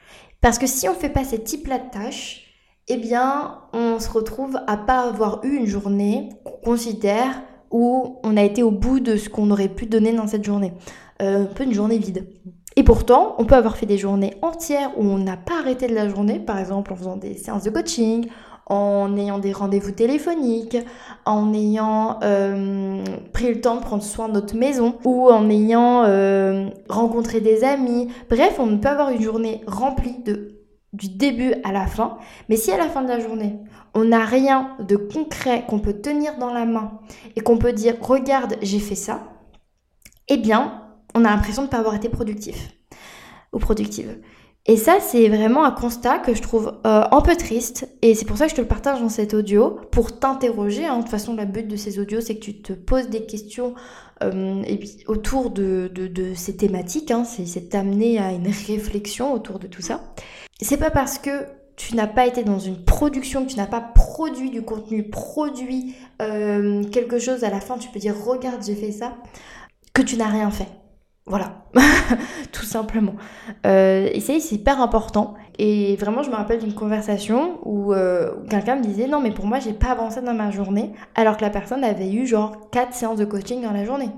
parce 0.40 0.58
que 0.58 0.66
si 0.66 0.88
on 0.88 0.94
ne 0.94 0.98
fait 0.98 1.10
pas 1.10 1.24
ces 1.24 1.42
types-là 1.42 1.78
de 1.78 1.90
tâches, 1.90 2.46
eh 2.88 2.96
bien, 2.96 3.58
on 3.72 3.98
se 4.00 4.10
retrouve 4.10 4.58
à 4.66 4.76
pas 4.76 5.02
avoir 5.02 5.44
eu 5.44 5.56
une 5.56 5.66
journée 5.66 6.30
qu'on 6.44 6.72
considère 6.72 7.42
où 7.70 8.18
on 8.24 8.36
a 8.36 8.42
été 8.42 8.62
au 8.62 8.70
bout 8.70 9.00
de 9.00 9.16
ce 9.16 9.28
qu'on 9.28 9.50
aurait 9.50 9.68
pu 9.68 9.86
donner 9.86 10.12
dans 10.12 10.26
cette 10.26 10.44
journée. 10.44 10.72
Euh, 11.22 11.44
un 11.44 11.46
peu 11.46 11.64
une 11.64 11.74
journée 11.74 11.98
vide. 11.98 12.26
Et 12.76 12.84
pourtant, 12.84 13.34
on 13.38 13.44
peut 13.44 13.56
avoir 13.56 13.76
fait 13.76 13.86
des 13.86 13.98
journées 13.98 14.36
entières 14.42 14.92
où 14.96 15.04
on 15.04 15.18
n'a 15.18 15.36
pas 15.36 15.58
arrêté 15.58 15.88
de 15.88 15.94
la 15.94 16.08
journée, 16.08 16.38
par 16.38 16.58
exemple 16.58 16.92
en 16.92 16.96
faisant 16.96 17.16
des 17.16 17.36
séances 17.36 17.64
de 17.64 17.70
coaching, 17.70 18.28
en 18.66 19.16
ayant 19.16 19.38
des 19.38 19.52
rendez-vous 19.52 19.90
téléphoniques, 19.90 20.76
en 21.24 21.52
ayant 21.52 22.20
euh, 22.22 23.02
pris 23.32 23.48
le 23.52 23.60
temps 23.60 23.74
de 23.74 23.80
prendre 23.80 24.04
soin 24.04 24.28
de 24.28 24.34
notre 24.34 24.56
maison 24.56 24.96
ou 25.04 25.28
en 25.28 25.50
ayant 25.50 26.04
euh, 26.04 26.68
rencontré 26.88 27.40
des 27.40 27.64
amis. 27.64 28.08
Bref, 28.30 28.56
on 28.60 28.78
peut 28.78 28.88
avoir 28.88 29.10
une 29.10 29.20
journée 29.20 29.62
remplie 29.66 30.22
du 30.92 31.08
début 31.08 31.54
à 31.64 31.72
la 31.72 31.86
fin. 31.86 32.18
Mais 32.48 32.56
si 32.56 32.70
à 32.70 32.78
la 32.78 32.88
fin 32.88 33.02
de 33.02 33.08
la 33.08 33.18
journée, 33.18 33.58
on 33.94 34.04
n'a 34.04 34.24
rien 34.24 34.76
de 34.78 34.94
concret 34.94 35.64
qu'on 35.68 35.80
peut 35.80 36.00
tenir 36.00 36.38
dans 36.38 36.52
la 36.52 36.64
main 36.64 37.00
et 37.34 37.40
qu'on 37.40 37.58
peut 37.58 37.72
dire 37.72 37.96
regarde, 38.00 38.54
j'ai 38.62 38.78
fait 38.78 38.94
ça, 38.94 39.24
eh 40.28 40.36
bien, 40.36 40.79
on 41.14 41.24
a 41.24 41.30
l'impression 41.30 41.62
de 41.62 41.66
ne 41.66 41.70
pas 41.70 41.78
avoir 41.78 41.94
été 41.94 42.08
productif 42.08 42.70
ou 43.52 43.58
productive. 43.58 44.18
Et 44.66 44.76
ça, 44.76 44.98
c'est 45.00 45.28
vraiment 45.28 45.64
un 45.64 45.70
constat 45.70 46.18
que 46.18 46.34
je 46.34 46.42
trouve 46.42 46.68
euh, 46.86 47.02
un 47.10 47.20
peu 47.22 47.34
triste. 47.34 47.88
Et 48.02 48.14
c'est 48.14 48.26
pour 48.26 48.36
ça 48.36 48.44
que 48.44 48.50
je 48.50 48.56
te 48.56 48.60
le 48.60 48.66
partage 48.68 49.00
dans 49.00 49.08
cet 49.08 49.32
audio, 49.32 49.80
pour 49.90 50.18
t'interroger. 50.18 50.86
Hein. 50.86 50.98
De 50.98 51.02
toute 51.02 51.10
façon, 51.10 51.34
le 51.34 51.46
but 51.46 51.66
de 51.66 51.76
ces 51.76 51.98
audios, 51.98 52.20
c'est 52.20 52.34
que 52.34 52.44
tu 52.44 52.60
te 52.60 52.74
poses 52.74 53.08
des 53.08 53.24
questions 53.24 53.74
euh, 54.22 54.62
et 54.66 54.76
puis, 54.76 54.98
autour 55.08 55.50
de, 55.50 55.90
de, 55.92 56.34
ces 56.34 56.56
thématiques. 56.56 57.10
Hein. 57.10 57.24
C'est 57.24 57.70
t'amener 57.70 58.18
à 58.18 58.32
une 58.32 58.46
réflexion 58.46 59.32
autour 59.32 59.58
de 59.58 59.66
tout 59.66 59.82
ça. 59.82 60.14
C'est 60.60 60.76
pas 60.76 60.90
parce 60.90 61.18
que 61.18 61.46
tu 61.76 61.96
n'as 61.96 62.06
pas 62.06 62.26
été 62.26 62.44
dans 62.44 62.58
une 62.58 62.84
production, 62.84 63.46
que 63.46 63.50
tu 63.50 63.56
n'as 63.56 63.66
pas 63.66 63.80
produit 63.80 64.50
du 64.50 64.60
contenu, 64.60 65.08
produit 65.08 65.94
euh, 66.20 66.84
quelque 66.84 67.18
chose, 67.18 67.42
à 67.42 67.48
la 67.48 67.60
fin 67.60 67.78
tu 67.78 67.88
peux 67.88 67.98
dire 67.98 68.14
regarde 68.22 68.62
j'ai 68.62 68.74
fait 68.74 68.92
ça, 68.92 69.16
que 69.94 70.02
tu 70.02 70.18
n'as 70.18 70.28
rien 70.28 70.50
fait. 70.50 70.68
Voilà, 71.26 71.64
tout 72.52 72.64
simplement. 72.64 73.14
Euh, 73.66 74.08
et 74.12 74.20
c'est 74.20 74.38
hyper 74.52 74.80
important. 74.80 75.34
Et 75.58 75.94
vraiment, 75.96 76.22
je 76.22 76.30
me 76.30 76.34
rappelle 76.34 76.58
d'une 76.58 76.74
conversation 76.74 77.58
où, 77.64 77.92
euh, 77.92 78.32
quelqu'un 78.48 78.76
me 78.76 78.82
disait 78.82 79.06
non, 79.06 79.20
mais 79.20 79.30
pour 79.30 79.46
moi, 79.46 79.60
j'ai 79.60 79.72
pas 79.74 79.90
avancé 79.90 80.22
dans 80.22 80.34
ma 80.34 80.50
journée, 80.50 80.92
alors 81.14 81.36
que 81.36 81.42
la 81.42 81.50
personne 81.50 81.84
avait 81.84 82.10
eu 82.10 82.26
genre 82.26 82.70
4 82.70 82.94
séances 82.94 83.18
de 83.18 83.24
coaching 83.24 83.62
dans 83.62 83.72
la 83.72 83.84
journée. 83.84 84.10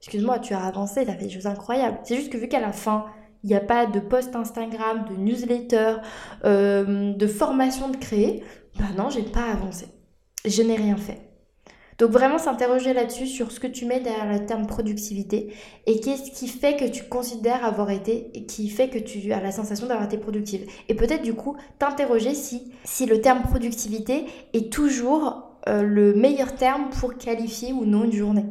Excuse-moi, 0.00 0.38
tu 0.38 0.52
as 0.52 0.62
avancé, 0.62 1.04
tu 1.04 1.10
as 1.10 1.14
fait 1.14 1.24
des 1.24 1.30
choses 1.30 1.46
incroyables. 1.46 1.98
C'est 2.04 2.16
juste 2.16 2.30
que 2.30 2.36
vu 2.36 2.46
qu'à 2.46 2.60
la 2.60 2.72
fin, 2.72 3.06
il 3.42 3.48
n'y 3.48 3.56
a 3.56 3.60
pas 3.60 3.86
de 3.86 4.00
post 4.00 4.36
Instagram, 4.36 5.06
de 5.08 5.16
newsletter, 5.16 5.96
euh, 6.44 7.14
de 7.14 7.26
formation 7.26 7.88
de 7.88 7.96
créer, 7.96 8.44
bah 8.78 8.86
non, 8.96 9.10
j'ai 9.10 9.22
pas 9.22 9.50
avancé. 9.52 9.86
Je 10.44 10.62
n'ai 10.62 10.76
rien 10.76 10.96
fait. 10.96 11.33
Donc 11.98 12.10
vraiment 12.10 12.38
s'interroger 12.38 12.92
là-dessus 12.92 13.26
sur 13.26 13.52
ce 13.52 13.60
que 13.60 13.66
tu 13.66 13.86
mets 13.86 14.00
derrière 14.00 14.30
le 14.30 14.46
terme 14.46 14.66
productivité 14.66 15.54
et 15.86 16.00
qu'est-ce 16.00 16.30
qui 16.30 16.48
fait 16.48 16.76
que 16.76 16.84
tu 16.84 17.04
considères 17.04 17.64
avoir 17.64 17.90
été 17.90 18.30
et 18.34 18.46
qui 18.46 18.68
fait 18.68 18.88
que 18.88 18.98
tu 18.98 19.32
as 19.32 19.40
la 19.40 19.52
sensation 19.52 19.86
d'avoir 19.86 20.06
été 20.06 20.18
productive. 20.18 20.66
Et 20.88 20.94
peut-être 20.94 21.22
du 21.22 21.34
coup 21.34 21.56
t'interroger 21.78 22.34
si, 22.34 22.72
si 22.84 23.06
le 23.06 23.20
terme 23.20 23.42
productivité 23.42 24.26
est 24.52 24.72
toujours 24.72 25.58
euh, 25.68 25.82
le 25.82 26.14
meilleur 26.14 26.56
terme 26.56 26.90
pour 26.90 27.16
qualifier 27.16 27.72
ou 27.72 27.84
non 27.84 28.04
une 28.04 28.12
journée. 28.12 28.44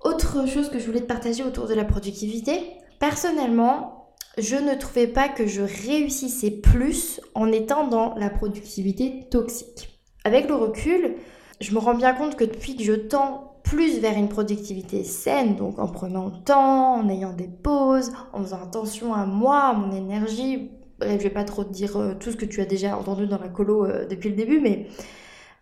Autre 0.00 0.46
chose 0.46 0.68
que 0.68 0.78
je 0.78 0.86
voulais 0.86 1.00
te 1.00 1.06
partager 1.06 1.42
autour 1.42 1.66
de 1.66 1.74
la 1.74 1.84
productivité, 1.84 2.60
personnellement, 3.00 4.14
je 4.36 4.56
ne 4.56 4.74
trouvais 4.74 5.08
pas 5.08 5.28
que 5.28 5.46
je 5.46 5.62
réussissais 5.62 6.50
plus 6.50 7.20
en 7.34 7.50
étant 7.50 7.88
dans 7.88 8.14
la 8.14 8.30
productivité 8.30 9.26
toxique. 9.30 10.00
Avec 10.24 10.48
le 10.48 10.54
recul, 10.54 11.16
je 11.60 11.74
me 11.74 11.78
rends 11.78 11.94
bien 11.94 12.14
compte 12.14 12.36
que 12.36 12.44
depuis 12.44 12.76
que 12.76 12.82
je 12.82 12.92
tends 12.92 13.48
plus 13.62 13.98
vers 13.98 14.16
une 14.16 14.28
productivité 14.28 15.04
saine, 15.04 15.56
donc 15.56 15.78
en 15.78 15.88
prenant 15.88 16.26
le 16.26 16.44
temps, 16.44 16.94
en 16.94 17.08
ayant 17.08 17.32
des 17.32 17.48
pauses, 17.48 18.12
en 18.32 18.42
faisant 18.42 18.62
attention 18.62 19.14
à 19.14 19.26
moi, 19.26 19.64
à 19.64 19.72
mon 19.74 19.94
énergie, 19.94 20.70
bref, 20.98 21.18
je 21.18 21.24
vais 21.24 21.34
pas 21.34 21.44
trop 21.44 21.64
te 21.64 21.72
dire 21.72 21.96
euh, 21.96 22.14
tout 22.18 22.30
ce 22.30 22.36
que 22.36 22.46
tu 22.46 22.60
as 22.60 22.64
déjà 22.64 22.96
entendu 22.96 23.26
dans 23.26 23.38
la 23.38 23.48
colo 23.48 23.84
euh, 23.84 24.06
depuis 24.06 24.30
le 24.30 24.36
début, 24.36 24.60
mais 24.60 24.86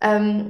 euh, 0.03 0.43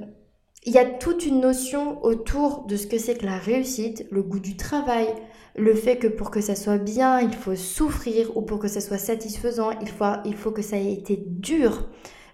il 0.65 0.73
y 0.73 0.77
a 0.77 0.85
toute 0.85 1.25
une 1.25 1.39
notion 1.39 2.03
autour 2.03 2.65
de 2.65 2.75
ce 2.75 2.87
que 2.87 2.97
c'est 2.97 3.17
que 3.17 3.25
la 3.25 3.37
réussite, 3.37 4.05
le 4.11 4.21
goût 4.21 4.39
du 4.39 4.57
travail, 4.57 5.07
le 5.55 5.73
fait 5.73 5.97
que 5.97 6.07
pour 6.07 6.29
que 6.29 6.41
ça 6.41 6.55
soit 6.55 6.77
bien, 6.77 7.19
il 7.21 7.33
faut 7.33 7.55
souffrir, 7.55 8.35
ou 8.37 8.41
pour 8.41 8.59
que 8.59 8.67
ça 8.67 8.81
soit 8.81 8.97
satisfaisant, 8.97 9.71
il 9.81 9.89
faut, 9.89 10.05
il 10.25 10.35
faut 10.35 10.51
que 10.51 10.61
ça 10.61 10.77
ait 10.77 10.93
été 10.93 11.23
dur. 11.25 11.87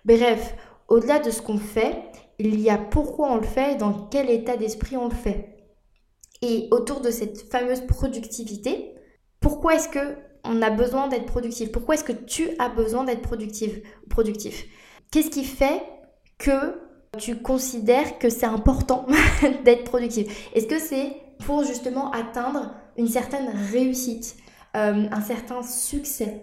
Bref, 0.03 0.55
au-delà 0.89 1.19
de 1.19 1.29
ce 1.29 1.41
qu'on 1.41 1.57
fait, 1.57 1.95
il 2.43 2.59
y 2.59 2.69
a 2.69 2.77
pourquoi 2.77 3.31
on 3.31 3.35
le 3.37 3.43
fait 3.47 3.73
et 3.73 3.75
dans 3.75 4.07
quel 4.07 4.29
état 4.29 4.57
d'esprit 4.57 4.97
on 4.97 5.07
le 5.07 5.15
fait. 5.15 5.57
Et 6.41 6.67
autour 6.71 6.99
de 6.99 7.09
cette 7.09 7.49
fameuse 7.49 7.81
productivité, 7.81 8.95
pourquoi 9.39 9.75
est-ce 9.75 9.89
que 9.89 10.17
on 10.43 10.61
a 10.61 10.69
besoin 10.69 11.07
d'être 11.07 11.25
productif? 11.25 11.71
Pourquoi 11.71 11.95
est-ce 11.95 12.03
que 12.03 12.11
tu 12.11 12.49
as 12.59 12.69
besoin 12.69 13.05
d'être 13.05 13.21
productif? 13.21 14.65
Qu'est-ce 15.09 15.29
qui 15.29 15.45
fait 15.45 15.81
que 16.37 16.81
tu 17.17 17.37
considères 17.37 18.19
que 18.19 18.29
c'est 18.29 18.45
important 18.45 19.05
d'être 19.63 19.85
productif? 19.85 20.49
Est-ce 20.53 20.67
que 20.67 20.79
c'est 20.79 21.15
pour 21.45 21.63
justement 21.63 22.11
atteindre 22.11 22.73
une 22.97 23.07
certaine 23.07 23.49
réussite, 23.71 24.35
euh, 24.75 25.05
un 25.09 25.21
certain 25.21 25.63
succès? 25.63 26.41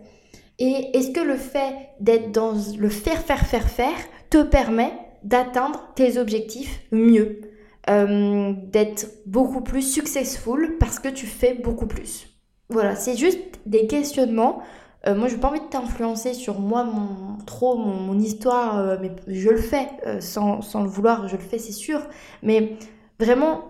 Et 0.59 0.97
est-ce 0.97 1.11
que 1.11 1.21
le 1.21 1.37
fait 1.37 1.75
d'être 2.01 2.33
dans 2.33 2.53
le 2.53 2.89
faire, 2.89 3.21
faire, 3.21 3.47
faire, 3.47 3.69
faire 3.69 3.99
te 4.31 4.43
permet 4.43 4.93
d'atteindre 5.23 5.93
tes 5.95 6.19
objectifs 6.19 6.81
mieux, 6.93 7.41
euh, 7.89 8.53
d'être 8.73 9.07
beaucoup 9.27 9.63
plus 9.63 9.83
successful 9.83 10.77
parce 10.79 10.99
que 10.99 11.09
tu 11.09 11.27
fais 11.27 11.55
beaucoup 11.55 11.87
plus. 11.87 12.29
Voilà, 12.69 12.95
c'est 12.95 13.17
juste 13.17 13.39
des 13.67 13.87
questionnements. 13.87 14.61
Euh, 15.07 15.15
moi, 15.15 15.29
je 15.29 15.35
n'ai 15.35 15.41
pas 15.41 15.49
envie 15.49 15.61
de 15.61 15.67
t'influencer 15.67 16.35
sur 16.35 16.61
moi, 16.61 16.85
mon, 16.85 17.39
trop, 17.47 17.77
mon, 17.77 18.19
histoire, 18.19 18.79
euh, 18.79 18.97
mais 19.01 19.13
je 19.27 19.49
le 19.49 19.57
fais 19.57 19.89
sans, 20.21 20.61
sans, 20.61 20.83
le 20.83 20.89
vouloir, 20.89 21.27
je 21.27 21.37
le 21.37 21.43
fais, 21.43 21.59
c'est 21.59 21.73
sûr. 21.73 22.01
Mais 22.43 22.77
vraiment, 23.19 23.63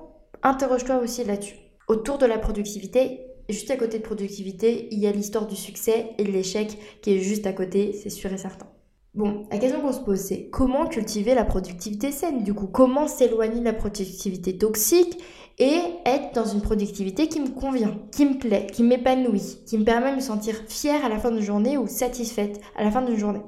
interroge-toi 0.42 0.96
aussi 0.96 1.24
là-dessus. 1.24 1.56
Autour 1.88 2.18
de 2.18 2.26
la 2.26 2.38
productivité, 2.38 3.20
juste 3.48 3.70
à 3.70 3.76
côté 3.76 3.98
de 3.98 4.02
productivité, 4.02 4.88
il 4.90 4.98
y 4.98 5.06
a 5.06 5.12
l'histoire 5.12 5.46
du 5.46 5.56
succès 5.56 6.10
et 6.18 6.24
de 6.24 6.30
l'échec 6.30 6.78
qui 7.02 7.14
est 7.14 7.20
juste 7.20 7.46
à 7.46 7.52
côté, 7.52 7.92
c'est 7.92 8.10
sûr 8.10 8.32
et 8.32 8.38
certain. 8.38 8.66
Bon, 9.12 9.44
la 9.50 9.58
question 9.58 9.80
qu'on 9.80 9.92
se 9.92 9.98
pose, 9.98 10.20
c'est 10.20 10.50
comment 10.50 10.86
cultiver 10.86 11.34
la 11.34 11.44
productivité 11.44 12.12
saine 12.12 12.44
Du 12.44 12.54
coup, 12.54 12.68
comment 12.68 13.08
s'éloigner 13.08 13.58
de 13.58 13.64
la 13.64 13.72
productivité 13.72 14.56
toxique 14.56 15.18
et 15.58 15.80
être 16.06 16.32
dans 16.32 16.44
une 16.44 16.62
productivité 16.62 17.26
qui 17.26 17.40
me 17.40 17.48
convient, 17.48 17.98
qui 18.12 18.24
me 18.24 18.38
plaît, 18.38 18.68
qui 18.72 18.84
m'épanouit, 18.84 19.58
qui 19.66 19.78
me 19.78 19.84
permet 19.84 20.12
de 20.12 20.16
me 20.16 20.20
sentir 20.20 20.54
fière 20.68 21.04
à 21.04 21.08
la 21.08 21.18
fin 21.18 21.32
d'une 21.32 21.42
journée 21.42 21.76
ou 21.76 21.88
satisfaite 21.88 22.60
à 22.76 22.84
la 22.84 22.92
fin 22.92 23.02
d'une 23.02 23.16
journée? 23.16 23.42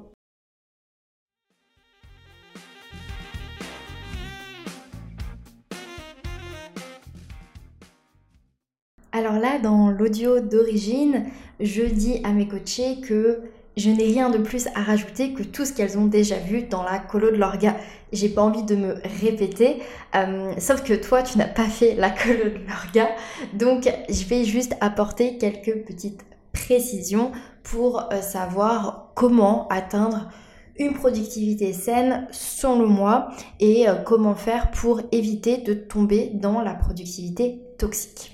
Alors 9.13 9.39
là, 9.39 9.59
dans 9.59 9.91
l'audio 9.91 10.41
d'origine, 10.41 11.23
je 11.61 11.83
dis 11.83 12.19
à 12.25 12.33
mes 12.33 12.49
coachés 12.49 12.99
que 12.99 13.43
Je 13.75 13.89
n'ai 13.89 14.05
rien 14.05 14.29
de 14.29 14.37
plus 14.37 14.67
à 14.75 14.83
rajouter 14.83 15.33
que 15.33 15.41
tout 15.41 15.65
ce 15.65 15.73
qu'elles 15.73 15.97
ont 15.97 16.05
déjà 16.05 16.37
vu 16.37 16.63
dans 16.63 16.83
la 16.83 16.99
colo 16.99 17.31
de 17.31 17.37
l'orga. 17.37 17.75
J'ai 18.11 18.29
pas 18.29 18.43
envie 18.43 18.63
de 18.63 18.75
me 18.75 18.95
répéter, 19.21 19.81
euh, 20.15 20.53
sauf 20.59 20.83
que 20.83 20.93
toi 20.93 21.23
tu 21.23 21.39
n'as 21.39 21.47
pas 21.47 21.67
fait 21.67 21.95
la 21.95 22.11
colo 22.11 22.43
de 22.43 22.59
l'orga, 22.67 23.09
donc 23.53 23.91
je 24.07 24.25
vais 24.25 24.43
juste 24.43 24.75
apporter 24.81 25.39
quelques 25.39 25.83
petites 25.85 26.21
précisions 26.51 27.31
pour 27.63 28.13
euh, 28.13 28.21
savoir 28.21 29.11
comment 29.15 29.67
atteindre 29.69 30.29
une 30.77 30.93
productivité 30.93 31.73
saine 31.73 32.27
selon 32.31 32.87
moi 32.87 33.29
et 33.59 33.89
euh, 33.89 33.95
comment 33.95 34.35
faire 34.35 34.71
pour 34.71 35.01
éviter 35.11 35.57
de 35.57 35.73
tomber 35.73 36.31
dans 36.33 36.61
la 36.61 36.73
productivité 36.73 37.59
toxique. 37.77 38.32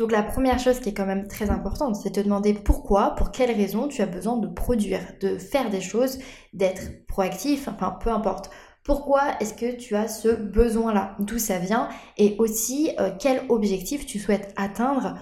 Donc 0.00 0.12
la 0.12 0.22
première 0.22 0.58
chose 0.58 0.80
qui 0.80 0.88
est 0.88 0.94
quand 0.94 1.04
même 1.04 1.28
très 1.28 1.50
importante, 1.50 1.94
c'est 1.94 2.08
de 2.08 2.14
te 2.14 2.20
demander 2.24 2.54
pourquoi, 2.54 3.14
pour 3.16 3.30
quelles 3.30 3.54
raisons 3.54 3.86
tu 3.86 4.00
as 4.00 4.06
besoin 4.06 4.38
de 4.38 4.46
produire, 4.46 5.00
de 5.20 5.36
faire 5.36 5.68
des 5.68 5.82
choses, 5.82 6.18
d'être 6.54 7.06
proactif, 7.06 7.68
enfin 7.68 7.98
peu 8.02 8.08
importe. 8.08 8.48
Pourquoi 8.82 9.20
est-ce 9.40 9.52
que 9.52 9.76
tu 9.76 9.96
as 9.96 10.08
ce 10.08 10.28
besoin-là? 10.28 11.16
D'où 11.18 11.38
ça 11.38 11.58
vient? 11.58 11.90
Et 12.16 12.34
aussi, 12.38 12.92
euh, 12.98 13.10
quel 13.18 13.42
objectif 13.50 14.06
tu 14.06 14.18
souhaites 14.18 14.54
atteindre 14.56 15.18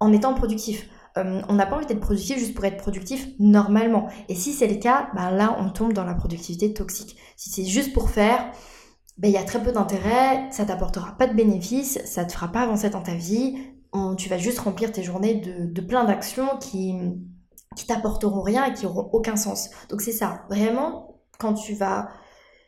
en 0.00 0.12
étant 0.12 0.34
productif? 0.34 0.86
Euh, 1.16 1.40
on 1.48 1.54
n'a 1.54 1.64
pas 1.64 1.76
envie 1.76 1.86
d'être 1.86 2.00
productif 2.00 2.38
juste 2.38 2.52
pour 2.52 2.66
être 2.66 2.76
productif 2.76 3.26
normalement. 3.38 4.10
Et 4.28 4.34
si 4.34 4.52
c'est 4.52 4.68
le 4.68 4.76
cas, 4.76 5.08
ben 5.16 5.30
là, 5.30 5.56
on 5.58 5.70
tombe 5.70 5.94
dans 5.94 6.04
la 6.04 6.14
productivité 6.14 6.74
toxique. 6.74 7.16
Si 7.38 7.48
c'est 7.48 7.64
juste 7.64 7.94
pour 7.94 8.10
faire, 8.10 8.52
ben, 9.16 9.28
il 9.28 9.34
y 9.34 9.38
a 9.38 9.44
très 9.44 9.62
peu 9.62 9.72
d'intérêt, 9.72 10.50
ça 10.50 10.66
t'apportera 10.66 11.16
pas 11.16 11.26
de 11.26 11.32
bénéfices, 11.32 12.04
ça 12.04 12.26
te 12.26 12.32
fera 12.32 12.48
pas 12.48 12.60
avancer 12.60 12.90
dans 12.90 13.02
ta 13.02 13.14
vie, 13.14 13.56
tu 14.16 14.28
vas 14.28 14.38
juste 14.38 14.58
remplir 14.60 14.92
tes 14.92 15.02
journées 15.02 15.34
de, 15.34 15.80
plein 15.80 16.04
d'actions 16.04 16.58
qui, 16.60 16.94
qui 17.76 17.86
t'apporteront 17.86 18.42
rien 18.42 18.66
et 18.66 18.72
qui 18.72 18.86
auront 18.86 19.08
aucun 19.12 19.36
sens. 19.36 19.70
Donc 19.88 20.00
c'est 20.00 20.12
ça, 20.12 20.44
vraiment, 20.48 21.20
quand 21.38 21.54
tu 21.54 21.74
vas 21.74 22.08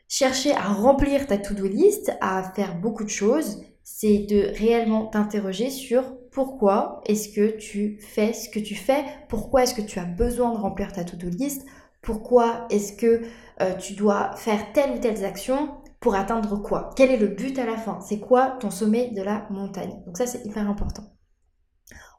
chercher 0.08 0.52
à 0.52 0.72
remplir 0.72 1.26
ta 1.26 1.38
to-do 1.38 1.66
list, 1.66 2.12
à 2.20 2.52
faire 2.54 2.78
beaucoup 2.78 3.04
de 3.04 3.08
choses, 3.08 3.62
c'est 3.84 4.26
de 4.28 4.52
réellement 4.58 5.06
t'interroger 5.06 5.70
sur 5.70 6.04
pourquoi 6.30 7.00
est-ce 7.06 7.28
que 7.28 7.56
tu 7.56 7.98
fais 8.00 8.32
ce 8.32 8.48
que 8.48 8.58
tu 8.58 8.74
fais, 8.74 9.04
pourquoi 9.28 9.62
est-ce 9.62 9.74
que 9.74 9.82
tu 9.82 9.98
as 9.98 10.04
besoin 10.04 10.52
de 10.52 10.58
remplir 10.58 10.92
ta 10.92 11.04
to-do 11.04 11.28
list, 11.28 11.64
pourquoi 12.00 12.66
est-ce 12.70 12.94
que 12.94 13.22
euh, 13.60 13.74
tu 13.76 13.94
dois 13.94 14.34
faire 14.36 14.72
telle 14.72 14.92
ou 14.92 14.98
telle 14.98 15.24
action 15.24 15.70
pour 16.02 16.14
atteindre 16.14 16.60
quoi? 16.60 16.90
Quel 16.96 17.10
est 17.10 17.16
le 17.16 17.28
but 17.28 17.58
à 17.58 17.64
la 17.64 17.78
fin? 17.78 18.00
C'est 18.00 18.18
quoi 18.18 18.58
ton 18.60 18.70
sommet 18.70 19.12
de 19.12 19.22
la 19.22 19.46
montagne? 19.48 20.02
Donc 20.04 20.18
ça 20.18 20.26
c'est 20.26 20.44
hyper 20.44 20.68
important. 20.68 21.04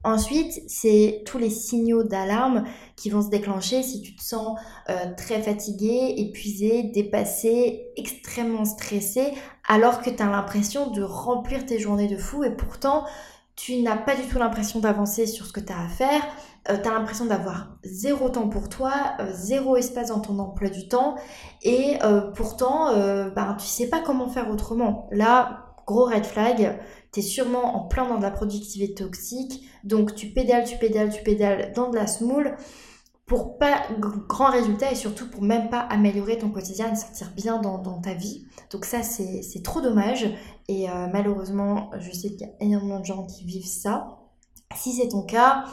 Ensuite, 0.05 0.61
c'est 0.67 1.23
tous 1.25 1.37
les 1.37 1.49
signaux 1.49 2.03
d'alarme 2.03 2.65
qui 2.97 3.09
vont 3.09 3.21
se 3.21 3.29
déclencher 3.29 3.83
si 3.83 4.01
tu 4.01 4.15
te 4.15 4.21
sens 4.21 4.59
euh, 4.89 5.13
très 5.15 5.41
fatigué, 5.41 6.15
épuisé, 6.17 6.83
dépassé, 6.93 7.85
extrêmement 7.95 8.65
stressé, 8.65 9.33
alors 9.65 10.01
que 10.01 10.09
tu 10.09 10.21
as 10.21 10.29
l'impression 10.29 10.89
de 10.91 11.01
remplir 11.01 11.65
tes 11.65 11.79
journées 11.79 12.09
de 12.09 12.17
fou 12.17 12.43
et 12.43 12.53
pourtant 12.53 13.05
tu 13.55 13.81
n'as 13.81 13.95
pas 13.95 14.15
du 14.15 14.23
tout 14.23 14.39
l'impression 14.39 14.79
d'avancer 14.79 15.25
sur 15.25 15.45
ce 15.45 15.53
que 15.53 15.61
tu 15.61 15.71
as 15.71 15.79
à 15.79 15.87
faire, 15.87 16.21
euh, 16.69 16.77
tu 16.81 16.87
as 16.87 16.91
l'impression 16.91 17.25
d'avoir 17.25 17.77
zéro 17.83 18.29
temps 18.29 18.47
pour 18.47 18.69
toi, 18.69 18.91
euh, 19.19 19.31
zéro 19.33 19.75
espace 19.75 20.09
dans 20.09 20.19
ton 20.19 20.39
emploi 20.39 20.69
du 20.69 20.87
temps 20.87 21.15
et 21.61 21.97
pourtant 22.35 22.93
ben, 22.93 23.55
tu 23.59 23.65
sais 23.65 23.87
pas 23.87 23.99
comment 23.99 24.27
faire 24.29 24.49
autrement. 24.49 25.07
Là, 25.11 25.75
gros 25.85 26.05
red 26.05 26.25
flag, 26.25 26.79
tu 27.11 27.19
es 27.19 27.23
sûrement 27.23 27.75
en 27.75 27.87
plein 27.87 28.07
dans 28.07 28.17
de 28.17 28.23
la 28.23 28.31
productivité 28.31 28.93
toxique, 28.93 29.67
donc 29.83 30.15
tu 30.15 30.27
pédales, 30.27 30.65
tu 30.65 30.77
pédales, 30.77 31.09
tu 31.09 31.23
pédales 31.23 31.73
dans 31.73 31.89
de 31.89 31.95
la 31.95 32.07
smoule 32.07 32.55
pour 33.25 33.57
pas 33.57 33.87
grand 34.27 34.51
résultat 34.51 34.91
et 34.91 34.95
surtout 34.95 35.29
pour 35.29 35.41
même 35.41 35.69
pas 35.69 35.79
améliorer 35.79 36.37
ton 36.37 36.49
quotidien 36.49 36.91
et 36.91 36.95
sentir 36.95 37.31
bien 37.35 37.59
dans, 37.59 38.01
ta 38.01 38.13
vie. 38.13 38.45
Donc 38.71 38.85
ça 38.85 39.01
c'est 39.01 39.63
trop 39.63 39.81
dommage 39.81 40.27
et 40.67 40.89
euh, 40.89 41.07
malheureusement 41.11 41.91
je 41.99 42.11
sais 42.11 42.29
qu'il 42.29 42.41
y 42.41 42.43
a 42.43 42.53
énormément 42.59 42.99
de 42.99 43.05
gens 43.05 43.25
qui 43.25 43.45
vivent 43.45 43.65
ça. 43.65 44.19
Si 44.75 44.93
c'est 44.93 45.09
ton 45.09 45.23
cas, 45.23 45.65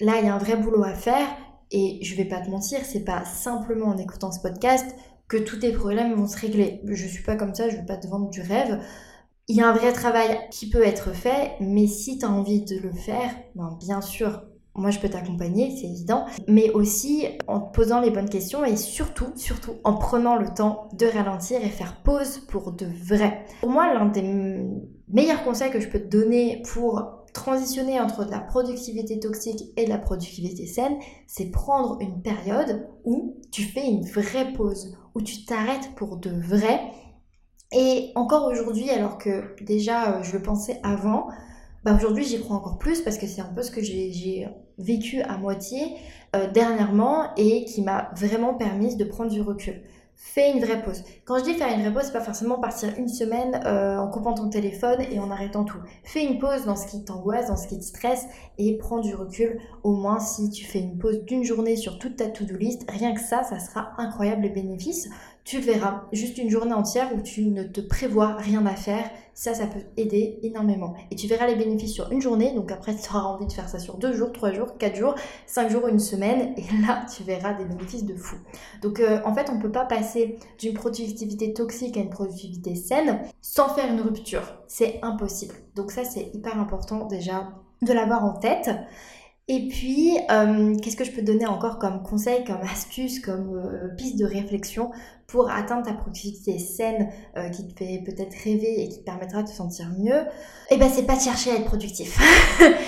là 0.00 0.18
il 0.18 0.26
y 0.26 0.28
a 0.28 0.34
un 0.34 0.38
vrai 0.38 0.56
boulot 0.56 0.82
à 0.82 0.94
faire 0.94 1.26
et 1.70 1.98
je 2.02 2.16
vais 2.16 2.24
pas 2.24 2.40
te 2.40 2.50
mentir, 2.50 2.80
c'est 2.84 3.04
pas 3.04 3.24
simplement 3.24 3.86
en 3.86 3.96
écoutant 3.96 4.32
ce 4.32 4.40
podcast 4.40 4.94
que 5.28 5.36
tous 5.36 5.58
tes 5.60 5.72
problèmes 5.72 6.14
vont 6.14 6.26
se 6.26 6.36
régler. 6.36 6.80
Je 6.84 7.06
suis 7.06 7.22
pas 7.22 7.36
comme 7.36 7.54
ça, 7.54 7.68
je 7.68 7.76
vais 7.76 7.86
pas 7.86 7.96
te 7.96 8.08
vendre 8.08 8.30
du 8.30 8.40
rêve 8.40 8.80
il 9.50 9.56
y 9.56 9.60
a 9.62 9.68
un 9.68 9.72
vrai 9.72 9.92
travail 9.92 10.38
qui 10.52 10.70
peut 10.70 10.84
être 10.84 11.12
fait, 11.12 11.56
mais 11.58 11.88
si 11.88 12.18
tu 12.18 12.24
as 12.24 12.30
envie 12.30 12.62
de 12.62 12.78
le 12.78 12.92
faire, 12.92 13.34
ben 13.56 13.76
bien 13.80 14.00
sûr, 14.00 14.44
moi 14.76 14.90
je 14.92 15.00
peux 15.00 15.08
t'accompagner, 15.08 15.76
c'est 15.76 15.88
évident, 15.88 16.24
mais 16.46 16.70
aussi 16.70 17.26
en 17.48 17.58
te 17.60 17.74
posant 17.74 18.00
les 18.00 18.10
bonnes 18.10 18.28
questions 18.28 18.64
et 18.64 18.76
surtout, 18.76 19.32
surtout 19.34 19.72
en 19.82 19.94
prenant 19.94 20.36
le 20.36 20.46
temps 20.54 20.88
de 20.92 21.04
ralentir 21.04 21.58
et 21.64 21.68
faire 21.68 22.00
pause 22.04 22.38
pour 22.48 22.70
de 22.70 22.86
vrai. 22.86 23.44
Pour 23.60 23.70
moi, 23.70 23.92
l'un 23.92 24.06
des 24.06 24.22
meilleurs 25.08 25.42
conseils 25.42 25.72
que 25.72 25.80
je 25.80 25.88
peux 25.88 25.98
te 25.98 26.16
donner 26.16 26.62
pour 26.72 27.19
transitionner 27.32 28.00
entre 28.00 28.24
de 28.24 28.30
la 28.30 28.40
productivité 28.40 29.18
toxique 29.18 29.72
et 29.76 29.84
de 29.84 29.90
la 29.90 29.98
productivité 29.98 30.66
saine, 30.66 30.96
c'est 31.26 31.50
prendre 31.50 31.98
une 32.00 32.22
période 32.22 32.88
où 33.04 33.36
tu 33.52 33.62
fais 33.62 33.86
une 33.86 34.04
vraie 34.06 34.52
pause, 34.52 34.96
où 35.14 35.22
tu 35.22 35.44
t'arrêtes 35.44 35.94
pour 35.96 36.16
de 36.16 36.30
vrai 36.30 36.80
et 37.72 38.10
encore 38.16 38.46
aujourd'hui, 38.46 38.90
alors 38.90 39.16
que 39.18 39.54
déjà 39.62 40.16
euh, 40.16 40.22
je 40.22 40.32
le 40.32 40.42
pensais 40.42 40.80
avant, 40.82 41.28
bah 41.84 41.94
aujourd'hui 41.94 42.24
j'y 42.24 42.40
crois 42.40 42.56
encore 42.56 42.78
plus 42.78 43.00
parce 43.00 43.16
que 43.16 43.26
c'est 43.26 43.40
un 43.40 43.52
peu 43.54 43.62
ce 43.62 43.70
que 43.70 43.80
j'ai 43.80 44.48
vécu 44.78 45.22
à 45.22 45.36
moitié 45.38 45.96
euh, 46.34 46.50
dernièrement 46.50 47.32
et 47.36 47.64
qui 47.64 47.82
m'a 47.82 48.10
vraiment 48.16 48.54
permis 48.54 48.96
de 48.96 49.04
prendre 49.04 49.30
du 49.30 49.40
recul. 49.40 49.82
Fais 50.22 50.52
une 50.52 50.62
vraie 50.62 50.82
pause. 50.82 51.02
Quand 51.24 51.38
je 51.38 51.44
dis 51.44 51.54
faire 51.54 51.74
une 51.74 51.80
vraie 51.80 51.94
pause, 51.94 52.02
c'est 52.04 52.12
pas 52.12 52.20
forcément 52.20 52.58
partir 52.58 52.90
une 52.98 53.08
semaine 53.08 53.58
euh, 53.64 53.96
en 53.96 54.06
coupant 54.08 54.34
ton 54.34 54.50
téléphone 54.50 55.00
et 55.10 55.18
en 55.18 55.30
arrêtant 55.30 55.64
tout. 55.64 55.78
Fais 56.04 56.22
une 56.22 56.38
pause 56.38 56.66
dans 56.66 56.76
ce 56.76 56.86
qui 56.86 57.02
t'angoisse, 57.02 57.48
dans 57.48 57.56
ce 57.56 57.66
qui 57.66 57.78
te 57.78 57.84
stresse 57.84 58.26
et 58.58 58.76
prends 58.76 58.98
du 58.98 59.14
recul. 59.14 59.58
Au 59.82 59.92
moins, 59.92 60.20
si 60.20 60.50
tu 60.50 60.66
fais 60.66 60.78
une 60.78 60.98
pause 60.98 61.24
d'une 61.24 61.42
journée 61.42 61.74
sur 61.74 61.98
toute 61.98 62.16
ta 62.16 62.26
to-do 62.26 62.54
list, 62.54 62.84
rien 62.90 63.14
que 63.14 63.20
ça, 63.20 63.44
ça 63.44 63.58
sera 63.58 63.92
incroyable 63.96 64.42
les 64.42 64.50
bénéfices 64.50 65.08
tu 65.44 65.58
verras 65.58 66.04
juste 66.12 66.38
une 66.38 66.50
journée 66.50 66.72
entière 66.72 67.10
où 67.14 67.20
tu 67.22 67.46
ne 67.46 67.64
te 67.64 67.80
prévois 67.80 68.36
rien 68.36 68.64
à 68.66 68.74
faire. 68.74 69.10
Ça, 69.34 69.54
ça 69.54 69.66
peut 69.66 69.80
aider 69.96 70.38
énormément. 70.42 70.94
Et 71.10 71.16
tu 71.16 71.26
verras 71.26 71.46
les 71.46 71.56
bénéfices 71.56 71.94
sur 71.94 72.12
une 72.12 72.20
journée. 72.20 72.52
Donc 72.54 72.70
après, 72.70 72.94
tu 72.94 73.08
auras 73.10 73.24
envie 73.24 73.46
de 73.46 73.52
faire 73.52 73.68
ça 73.68 73.78
sur 73.78 73.96
deux 73.96 74.12
jours, 74.12 74.32
trois 74.32 74.52
jours, 74.52 74.76
quatre 74.76 74.96
jours, 74.96 75.14
cinq 75.46 75.70
jours, 75.70 75.88
une 75.88 75.98
semaine. 75.98 76.54
Et 76.56 76.64
là, 76.86 77.06
tu 77.14 77.22
verras 77.22 77.54
des 77.54 77.64
bénéfices 77.64 78.04
de 78.04 78.14
fou. 78.14 78.36
Donc 78.82 79.00
euh, 79.00 79.20
en 79.24 79.34
fait, 79.34 79.48
on 79.50 79.56
ne 79.56 79.62
peut 79.62 79.72
pas 79.72 79.86
passer 79.86 80.38
d'une 80.58 80.74
productivité 80.74 81.52
toxique 81.54 81.96
à 81.96 82.00
une 82.00 82.10
productivité 82.10 82.74
saine 82.74 83.20
sans 83.40 83.68
faire 83.70 83.90
une 83.92 84.00
rupture. 84.00 84.42
C'est 84.68 84.98
impossible. 85.02 85.54
Donc 85.74 85.90
ça, 85.90 86.04
c'est 86.04 86.30
hyper 86.34 86.58
important 86.60 87.06
déjà 87.06 87.48
de 87.82 87.92
l'avoir 87.92 88.24
en 88.24 88.34
tête. 88.34 88.70
Et 89.52 89.66
puis, 89.66 90.16
euh, 90.30 90.76
qu'est-ce 90.76 90.94
que 90.96 91.02
je 91.02 91.10
peux 91.10 91.22
te 91.22 91.26
donner 91.26 91.44
encore 91.44 91.80
comme 91.80 92.04
conseil, 92.04 92.44
comme 92.44 92.60
astuce, 92.72 93.18
comme 93.18 93.58
euh, 93.58 93.88
piste 93.96 94.16
de 94.16 94.24
réflexion 94.24 94.92
pour 95.26 95.50
atteindre 95.50 95.84
ta 95.84 95.92
productivité 95.92 96.60
saine 96.60 97.08
euh, 97.36 97.48
qui 97.48 97.66
te 97.66 97.76
fait 97.76 98.00
peut-être 98.06 98.32
rêver 98.44 98.80
et 98.80 98.88
qui 98.88 99.00
te 99.00 99.04
permettra 99.04 99.42
de 99.42 99.48
te 99.48 99.52
sentir 99.52 99.90
mieux? 99.98 100.22
Eh 100.70 100.76
ben, 100.76 100.88
c'est 100.88 101.02
pas 101.02 101.16
de 101.16 101.20
chercher 101.22 101.50
à 101.50 101.54
être 101.56 101.64
productif. 101.64 102.16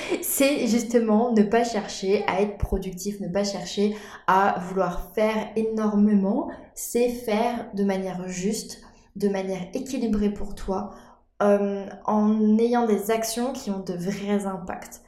c'est 0.23 0.69
justement 0.69 1.33
ne 1.33 1.43
pas 1.43 1.65
chercher 1.65 2.25
à 2.29 2.41
être 2.41 2.59
productif, 2.59 3.19
ne 3.19 3.27
pas 3.27 3.43
chercher 3.43 3.97
à 4.29 4.61
vouloir 4.69 5.11
faire 5.17 5.49
énormément. 5.57 6.49
C'est 6.77 7.09
faire 7.09 7.71
de 7.75 7.83
manière 7.83 8.29
juste, 8.29 8.83
de 9.17 9.29
manière 9.29 9.67
équilibrée 9.75 10.31
pour 10.31 10.55
toi, 10.55 10.93
en 11.41 12.57
ayant 12.59 12.87
des 12.87 13.11
actions 13.11 13.53
qui 13.53 13.73
ont 13.73 13.81
de 13.81 13.95
vrais 13.95 14.47
impacts 14.47 15.02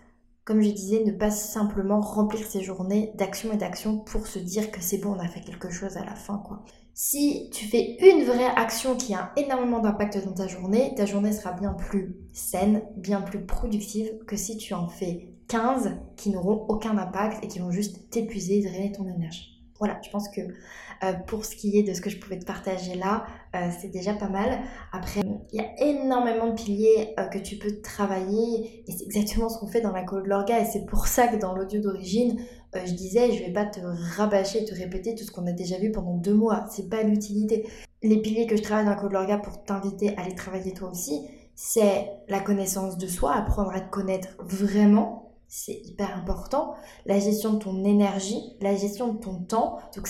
comme 0.45 0.61
je 0.61 0.71
disais, 0.71 1.05
ne 1.05 1.13
pas 1.13 1.31
simplement 1.31 2.01
remplir 2.01 2.47
ses 2.47 2.63
journées 2.63 3.13
d'actions 3.15 3.53
et 3.53 3.57
d'actions 3.57 3.99
pour 3.99 4.27
se 4.27 4.39
dire 4.39 4.71
que 4.71 4.83
c'est 4.83 4.99
bon, 4.99 5.15
on 5.15 5.19
a 5.19 5.29
fait 5.29 5.41
quelque 5.41 5.71
chose 5.71 5.97
à 5.97 6.05
la 6.05 6.15
fin, 6.15 6.39
quoi. 6.39 6.63
Si 6.93 7.51
tu 7.53 7.65
fais 7.65 7.97
une 8.01 8.25
vraie 8.25 8.53
action 8.55 8.97
qui 8.97 9.15
a 9.15 9.33
énormément 9.37 9.81
d'impact 9.81 10.25
dans 10.25 10.35
ta 10.35 10.47
journée, 10.47 10.95
ta 10.97 11.07
journée 11.07 11.33
sera 11.33 11.53
bien 11.53 11.73
plus 11.73 12.17
saine, 12.33 12.83
bien 12.97 13.21
plus 13.21 13.45
productive 13.45 14.11
que 14.27 14.37
si 14.37 14.57
tu 14.59 14.75
en 14.75 14.87
fais 14.87 15.35
15 15.49 15.97
qui 16.17 16.31
n'auront 16.31 16.67
aucun 16.69 16.97
impact 16.97 17.43
et 17.43 17.49
qui 17.49 17.59
vont 17.59 17.73
juste 17.73 18.11
t'épuiser 18.11 18.59
et 18.59 18.63
drainer 18.63 18.93
ton 18.93 19.09
énergie. 19.09 19.54
Voilà, 19.85 20.01
je 20.03 20.09
pense 20.09 20.31
que 20.31 20.41
euh, 20.41 21.13
pour 21.27 21.45
ce 21.45 21.55
qui 21.55 21.79
est 21.79 21.83
de 21.83 21.93
ce 21.93 22.01
que 22.01 22.09
je 22.09 22.19
pouvais 22.19 22.39
te 22.39 22.47
partager 22.47 22.95
là, 22.95 23.27
euh, 23.55 23.69
c'est 23.79 23.91
déjà 23.91 24.15
pas 24.15 24.31
mal. 24.31 24.61
Après, 24.93 25.21
il 25.53 25.61
y 25.61 25.61
a 25.61 25.79
énormément 25.79 26.47
de 26.47 26.55
piliers 26.55 27.15
euh, 27.21 27.27
que 27.27 27.37
tu 27.37 27.57
peux 27.57 27.83
travailler 27.83 28.83
et 28.89 28.93
c'est 28.93 29.05
exactement 29.05 29.51
ce 29.51 29.59
qu'on 29.59 29.67
fait 29.67 29.83
dans 29.83 29.93
la 29.93 30.03
Code 30.03 30.27
Lorga 30.27 30.59
et 30.59 30.65
c'est 30.65 30.87
pour 30.87 31.07
ça 31.07 31.29
que 31.29 31.37
dans 31.37 31.55
l'audio 31.55 31.83
d'origine, 31.83 32.41
je 32.75 32.93
disais, 32.93 33.31
je 33.33 33.45
vais 33.45 33.53
pas 33.53 33.67
te 33.67 33.81
rabâcher 34.17 34.65
te 34.65 34.75
répéter 34.75 35.15
tout 35.15 35.25
ce 35.25 35.31
qu'on 35.31 35.47
a 35.47 35.53
déjà 35.53 35.77
vu 35.77 35.93
pendant 35.93 36.17
deux 36.17 36.33
mois. 36.33 36.65
C'est 36.71 36.89
pas 36.89 37.03
l'utilité. 37.03 37.69
Les 38.03 38.23
piliers 38.23 38.47
que 38.47 38.57
je 38.57 38.63
travaille 38.63 38.87
dans 38.87 38.93
la 38.93 38.97
Code 38.97 39.13
Lorga 39.13 39.37
pour 39.37 39.65
t'inviter 39.65 40.17
à 40.17 40.27
les 40.27 40.35
travailler 40.35 40.73
toi 40.73 40.89
aussi, 40.89 41.29
c'est 41.55 42.11
la 42.29 42.41
connaissance 42.41 42.97
de 42.97 43.07
soi, 43.07 43.35
apprendre 43.35 43.73
à 43.75 43.81
te 43.81 43.91
connaître 43.91 44.29
vraiment 44.39 45.24
c'est 45.57 45.81
hyper 45.85 46.17
important. 46.17 46.75
La 47.07 47.21
gestion 47.21 47.53
de 47.53 47.59
ton 47.61 47.85
énergie, 47.85 48.43
la 48.61 48.75
gestion 48.75 49.15
de 49.15 49.21
ton 49.21 49.37
temps. 49.45 49.79
Donc, 49.95 50.09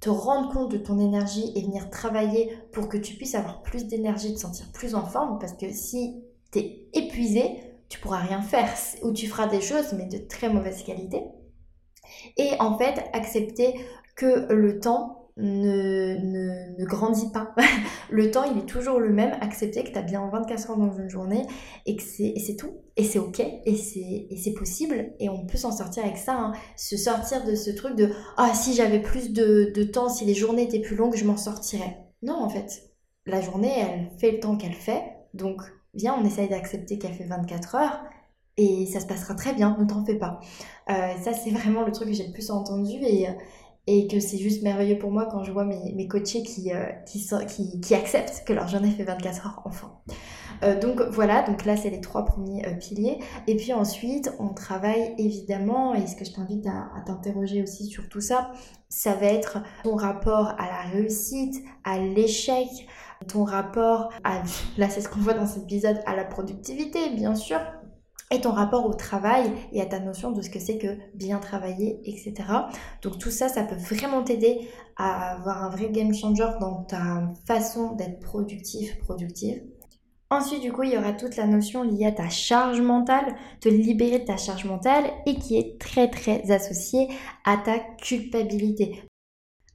te 0.00 0.08
rendre 0.08 0.50
compte 0.50 0.70
de 0.70 0.78
ton 0.78 0.98
énergie 0.98 1.52
et 1.54 1.62
venir 1.62 1.90
travailler 1.90 2.56
pour 2.72 2.88
que 2.88 2.96
tu 2.96 3.14
puisses 3.14 3.34
avoir 3.34 3.60
plus 3.62 3.86
d'énergie, 3.86 4.32
te 4.32 4.40
sentir 4.40 4.72
plus 4.72 4.94
en 4.94 5.04
forme. 5.04 5.38
Parce 5.38 5.52
que 5.52 5.70
si 5.70 6.24
tu 6.52 6.60
es 6.60 6.88
épuisé, 6.94 7.60
tu 7.90 8.00
pourras 8.00 8.20
rien 8.20 8.40
faire 8.40 8.72
ou 9.02 9.12
tu 9.12 9.26
feras 9.26 9.46
des 9.46 9.60
choses 9.60 9.92
mais 9.92 10.06
de 10.06 10.16
très 10.26 10.48
mauvaise 10.48 10.82
qualité. 10.82 11.22
Et 12.38 12.52
en 12.58 12.78
fait, 12.78 13.10
accepter 13.12 13.74
que 14.16 14.50
le 14.50 14.80
temps 14.80 15.17
ne, 15.38 16.76
ne, 16.78 16.84
grandit 16.84 17.30
pas. 17.32 17.54
le 18.10 18.30
temps, 18.30 18.44
il 18.44 18.58
est 18.58 18.66
toujours 18.66 18.98
le 18.98 19.10
même. 19.10 19.32
Accepter 19.40 19.84
que 19.84 19.90
tu 19.90 19.98
as 19.98 20.02
bien 20.02 20.28
24 20.28 20.70
heures 20.70 20.76
dans 20.76 20.92
une 20.92 21.08
journée 21.08 21.46
et 21.86 21.96
que 21.96 22.02
c'est 22.02 22.56
tout. 22.58 22.82
Et 22.96 23.04
c'est 23.04 23.18
ok. 23.18 23.40
Et 23.40 23.76
c'est 23.76 24.52
possible. 24.52 25.12
Et 25.20 25.28
on 25.28 25.46
peut 25.46 25.56
s'en 25.56 25.72
sortir 25.72 26.04
avec 26.04 26.16
ça. 26.16 26.34
Hein. 26.34 26.52
Se 26.76 26.96
sortir 26.96 27.44
de 27.44 27.54
ce 27.54 27.70
truc 27.70 27.94
de 27.94 28.10
Ah, 28.36 28.52
si 28.54 28.74
j'avais 28.74 29.00
plus 29.00 29.32
de, 29.32 29.72
de 29.74 29.82
temps, 29.84 30.08
si 30.08 30.24
les 30.24 30.34
journées 30.34 30.62
étaient 30.64 30.80
plus 30.80 30.96
longues, 30.96 31.16
je 31.16 31.24
m'en 31.24 31.36
sortirais. 31.36 31.98
Non, 32.22 32.42
en 32.42 32.48
fait. 32.48 32.82
La 33.26 33.40
journée, 33.40 33.72
elle 33.78 34.10
fait 34.18 34.32
le 34.32 34.40
temps 34.40 34.56
qu'elle 34.56 34.72
fait. 34.72 35.02
Donc, 35.34 35.62
viens, 35.94 36.16
on 36.20 36.24
essaye 36.24 36.48
d'accepter 36.48 36.98
qu'elle 36.98 37.14
fait 37.14 37.24
24 37.24 37.74
heures 37.74 38.00
et 38.58 38.86
ça 38.86 39.00
se 39.00 39.06
passera 39.06 39.34
très 39.34 39.54
bien, 39.54 39.76
ne 39.78 39.84
t'en 39.86 40.04
fais 40.04 40.16
pas. 40.16 40.40
Euh, 40.90 41.16
ça, 41.22 41.32
c'est 41.32 41.50
vraiment 41.50 41.82
le 41.84 41.92
truc 41.92 42.08
que 42.08 42.14
j'ai 42.14 42.26
le 42.26 42.32
plus 42.32 42.50
entendu 42.50 42.96
et, 43.00 43.26
et 43.90 44.06
que 44.06 44.20
c'est 44.20 44.36
juste 44.36 44.62
merveilleux 44.62 44.98
pour 44.98 45.10
moi 45.10 45.26
quand 45.30 45.42
je 45.44 45.50
vois 45.50 45.64
mes, 45.64 45.94
mes 45.94 46.06
coachés 46.06 46.42
qui, 46.42 46.74
euh, 46.74 46.84
qui, 47.06 47.80
qui, 47.80 47.94
acceptent 47.94 48.44
que 48.46 48.52
leur 48.52 48.68
journée 48.68 48.90
fait 48.90 49.02
24 49.02 49.46
heures 49.46 49.62
enfin. 49.64 49.90
Euh, 50.62 50.78
donc 50.78 51.00
voilà, 51.00 51.42
donc 51.42 51.64
là 51.64 51.74
c'est 51.74 51.88
les 51.88 52.02
trois 52.02 52.26
premiers 52.26 52.66
euh, 52.66 52.74
piliers. 52.74 53.18
Et 53.46 53.56
puis 53.56 53.72
ensuite, 53.72 54.30
on 54.38 54.48
travaille 54.48 55.14
évidemment, 55.16 55.94
et 55.94 56.06
ce 56.06 56.16
que 56.16 56.26
je 56.26 56.32
t'invite 56.32 56.66
à, 56.66 56.90
à 56.98 57.00
t'interroger 57.06 57.62
aussi 57.62 57.86
sur 57.86 58.10
tout 58.10 58.20
ça, 58.20 58.50
ça 58.90 59.14
va 59.14 59.26
être 59.26 59.62
ton 59.84 59.96
rapport 59.96 60.48
à 60.58 60.66
la 60.66 60.90
réussite, 60.92 61.56
à 61.82 61.98
l'échec, 61.98 62.68
ton 63.26 63.44
rapport 63.44 64.10
à, 64.22 64.42
là 64.76 64.90
c'est 64.90 65.00
ce 65.00 65.08
qu'on 65.08 65.20
voit 65.20 65.34
dans 65.34 65.46
cet 65.46 65.62
épisode, 65.62 66.00
à 66.04 66.14
la 66.14 66.24
productivité 66.24 67.08
bien 67.10 67.34
sûr, 67.34 67.58
et 68.30 68.40
ton 68.40 68.52
rapport 68.52 68.86
au 68.86 68.94
travail 68.94 69.50
et 69.72 69.80
à 69.80 69.86
ta 69.86 70.00
notion 70.00 70.32
de 70.32 70.42
ce 70.42 70.50
que 70.50 70.58
c'est 70.58 70.78
que 70.78 70.98
bien 71.14 71.38
travailler, 71.38 72.00
etc. 72.04 72.34
Donc 73.02 73.18
tout 73.18 73.30
ça, 73.30 73.48
ça 73.48 73.64
peut 73.64 73.76
vraiment 73.76 74.22
t'aider 74.22 74.68
à 74.96 75.32
avoir 75.32 75.62
un 75.62 75.70
vrai 75.70 75.90
game 75.90 76.14
changer 76.14 76.48
dans 76.60 76.82
ta 76.84 77.32
façon 77.46 77.94
d'être 77.94 78.20
productif, 78.20 78.98
productive. 78.98 79.62
Ensuite, 80.30 80.60
du 80.60 80.72
coup, 80.72 80.82
il 80.82 80.92
y 80.92 80.98
aura 80.98 81.14
toute 81.14 81.36
la 81.36 81.46
notion 81.46 81.82
liée 81.82 82.04
à 82.04 82.12
ta 82.12 82.28
charge 82.28 82.82
mentale, 82.82 83.34
te 83.60 83.68
libérer 83.70 84.18
de 84.18 84.26
ta 84.26 84.36
charge 84.36 84.66
mentale 84.66 85.04
et 85.24 85.36
qui 85.36 85.56
est 85.56 85.80
très 85.80 86.10
très 86.10 86.50
associée 86.50 87.08
à 87.46 87.56
ta 87.56 87.78
culpabilité. 87.78 89.02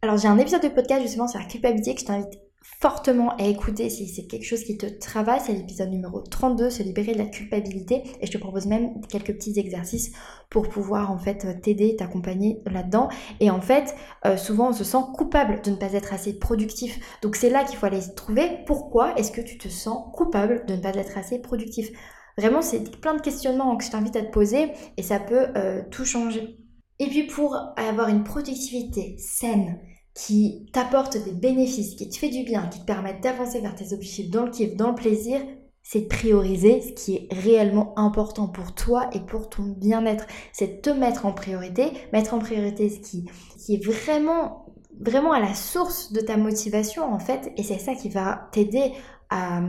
Alors 0.04 0.18
j'ai 0.18 0.28
un 0.28 0.38
épisode 0.38 0.62
de 0.62 0.68
podcast 0.68 1.02
justement 1.02 1.30
sur 1.30 1.40
la 1.40 1.46
culpabilité 1.46 1.96
que 1.96 2.02
je 2.02 2.06
t'invite 2.06 2.40
fortement 2.64 3.36
à 3.38 3.44
écouter 3.44 3.90
si 3.90 4.08
c'est 4.08 4.26
quelque 4.26 4.46
chose 4.46 4.64
qui 4.64 4.78
te 4.78 4.86
travaille. 4.86 5.42
C'est 5.46 5.54
l'épisode 5.54 5.90
numéro 5.90 6.22
32, 6.22 6.70
se 6.70 6.82
libérer 6.82 7.14
de 7.14 7.18
la 7.18 7.26
culpabilité. 7.26 8.04
Et 8.22 8.26
je 8.26 8.32
te 8.32 8.38
propose 8.38 8.66
même 8.66 9.02
quelques 9.08 9.34
petits 9.34 9.60
exercices 9.60 10.12
pour 10.50 10.70
pouvoir 10.70 11.12
en 11.12 11.18
fait 11.18 11.62
t'aider, 11.62 11.96
t'accompagner 11.96 12.62
là-dedans. 12.66 13.10
Et 13.40 13.52
en 13.52 13.62
fait, 13.62 13.94
euh, 14.26 14.38
souvent 14.38 14.70
on 14.70 14.74
se 14.74 14.84
sent 14.84 15.04
coupable 15.14 15.62
de 15.62 15.72
ne 15.72 15.76
pas 15.76 15.94
être 15.94 16.14
assez 16.14 16.34
productif. 16.40 17.20
Donc 17.22 17.36
c'est 17.36 17.50
là 17.50 17.64
qu'il 17.66 17.78
faut 17.78 17.86
aller 17.86 18.02
trouver 18.16 18.50
pourquoi 18.66 19.14
est-ce 19.18 19.32
que 19.32 19.42
tu 19.42 19.58
te 19.58 19.68
sens 19.68 20.08
coupable 20.14 20.66
de 20.66 20.76
ne 20.76 20.82
pas 20.82 20.94
être 20.96 21.18
assez 21.18 21.40
productif. 21.40 21.90
Vraiment, 22.38 22.62
c'est 22.62 23.00
plein 23.00 23.16
de 23.16 23.22
questionnements 23.22 23.76
que 23.76 23.84
je 23.84 23.92
t'invite 23.92 24.16
à 24.16 24.22
te 24.22 24.32
poser 24.32 24.72
et 24.98 25.04
ça 25.04 25.20
peut 25.20 25.48
euh, 25.56 25.82
tout 25.92 26.06
changer. 26.06 26.58
Et 27.00 27.08
puis 27.08 27.28
pour 27.28 27.56
avoir 27.76 28.10
une 28.10 28.24
productivité 28.24 29.16
saine, 29.18 29.80
qui 30.14 30.68
t'apporte 30.72 31.18
des 31.24 31.32
bénéfices, 31.32 31.96
qui 31.96 32.08
te 32.08 32.18
fait 32.18 32.30
du 32.30 32.44
bien, 32.44 32.68
qui 32.68 32.80
te 32.80 32.86
permettent 32.86 33.24
d'avancer 33.24 33.62
vers 33.62 33.76
tes 33.76 33.94
objectifs 33.94 34.30
dans 34.30 34.46
le 34.46 34.52
kiff, 34.52 34.76
dans 34.76 34.90
le 34.90 34.96
plaisir, 34.96 35.42
c'est 35.82 36.02
de 36.02 36.08
prioriser 36.08 36.82
ce 36.82 36.92
qui 36.94 37.16
est 37.16 37.28
réellement 37.34 37.98
important 37.98 38.48
pour 38.48 38.74
toi 38.74 39.10
et 39.12 39.20
pour 39.20 39.50
ton 39.50 39.64
bien-être. 39.64 40.26
C'est 40.54 40.78
de 40.78 40.82
te 40.82 40.90
mettre 40.90 41.26
en 41.26 41.34
priorité, 41.34 41.92
mettre 42.14 42.34
en 42.34 42.40
priorité 42.40 42.90
ce 42.90 43.00
qui, 43.00 43.26
qui 43.58 43.76
est 43.76 43.84
vraiment, 43.84 44.66
vraiment 45.00 45.34
à 45.34 45.40
la 45.40 45.54
source 45.54 46.14
de 46.14 46.22
ta 46.22 46.38
motivation 46.38 47.12
en 47.12 47.20
fait, 47.20 47.52
et 47.58 47.64
c'est 47.64 47.80
ça 47.80 47.96
qui 47.96 48.10
va 48.10 48.48
t'aider 48.52 48.94
à, 49.30 49.62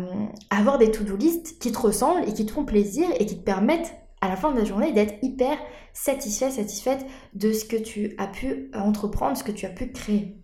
à 0.51 0.59
avoir 0.59 0.79
des 0.79 0.91
to-do 0.91 1.17
list 1.17 1.59
qui 1.59 1.73
te 1.73 1.79
ressemblent 1.79 2.29
et 2.29 2.35
qui 2.35 2.45
te 2.45 2.53
font 2.53 2.65
plaisir 2.65 3.09
et 3.19 3.25
qui 3.25 3.39
te 3.39 3.45
permettent 3.45 3.95
à 4.25 4.29
la 4.29 4.37
fin 4.37 4.53
de 4.53 4.59
la 4.59 4.65
journée 4.65 4.93
d'être 4.93 5.15
hyper 5.23 5.59
satisfait, 5.93 6.51
satisfaite 6.51 7.05
de 7.35 7.53
ce 7.53 7.67
que 7.67 7.77
tu 7.77 8.15
as 8.17 8.27
pu 8.27 8.71
entreprendre, 8.75 9.37
ce 9.37 9.45
que 9.45 9.53
tu 9.53 9.67
as 9.67 9.71
pu 9.71 9.93
créer. 9.93 10.41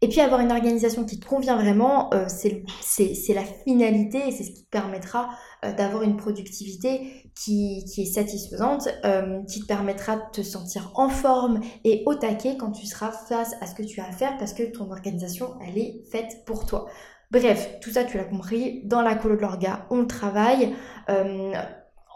Et 0.00 0.08
puis 0.08 0.20
avoir 0.20 0.40
une 0.40 0.52
organisation 0.52 1.04
qui 1.04 1.18
te 1.18 1.26
convient 1.26 1.56
vraiment, 1.56 2.14
euh, 2.14 2.26
c'est 2.28 3.34
la 3.34 3.44
finalité 3.44 4.28
et 4.28 4.30
c'est 4.30 4.44
ce 4.44 4.52
qui 4.52 4.64
te 4.64 4.70
permettra 4.70 5.30
euh, 5.64 5.72
d'avoir 5.72 6.04
une 6.04 6.16
productivité 6.16 7.30
qui, 7.34 7.84
est 7.98 8.04
satisfaisante, 8.04 8.88
euh, 9.04 9.42
qui 9.42 9.60
te 9.60 9.66
permettra 9.66 10.16
de 10.16 10.22
te 10.32 10.42
sentir 10.42 10.92
en 10.94 11.08
forme 11.08 11.60
et 11.84 12.04
au 12.06 12.14
taquet 12.14 12.56
quand 12.56 12.70
tu 12.70 12.86
seras 12.86 13.10
face 13.10 13.54
à 13.60 13.66
ce 13.66 13.74
que 13.74 13.82
tu 13.82 14.00
as 14.00 14.06
à 14.06 14.12
faire 14.12 14.38
parce 14.38 14.54
que 14.54 14.62
ton 14.62 14.90
organisation, 14.90 15.58
elle 15.66 15.78
est 15.78 16.04
faite 16.12 16.44
pour 16.46 16.64
toi. 16.64 16.86
Bref, 17.32 17.78
tout 17.82 17.90
ça 17.90 18.04
tu 18.04 18.16
l'as 18.16 18.24
compris, 18.24 18.82
dans 18.86 19.02
la 19.02 19.16
colo 19.16 19.36
de 19.36 19.42
l'orga, 19.42 19.86
on 19.90 20.06
travaille 20.06 20.74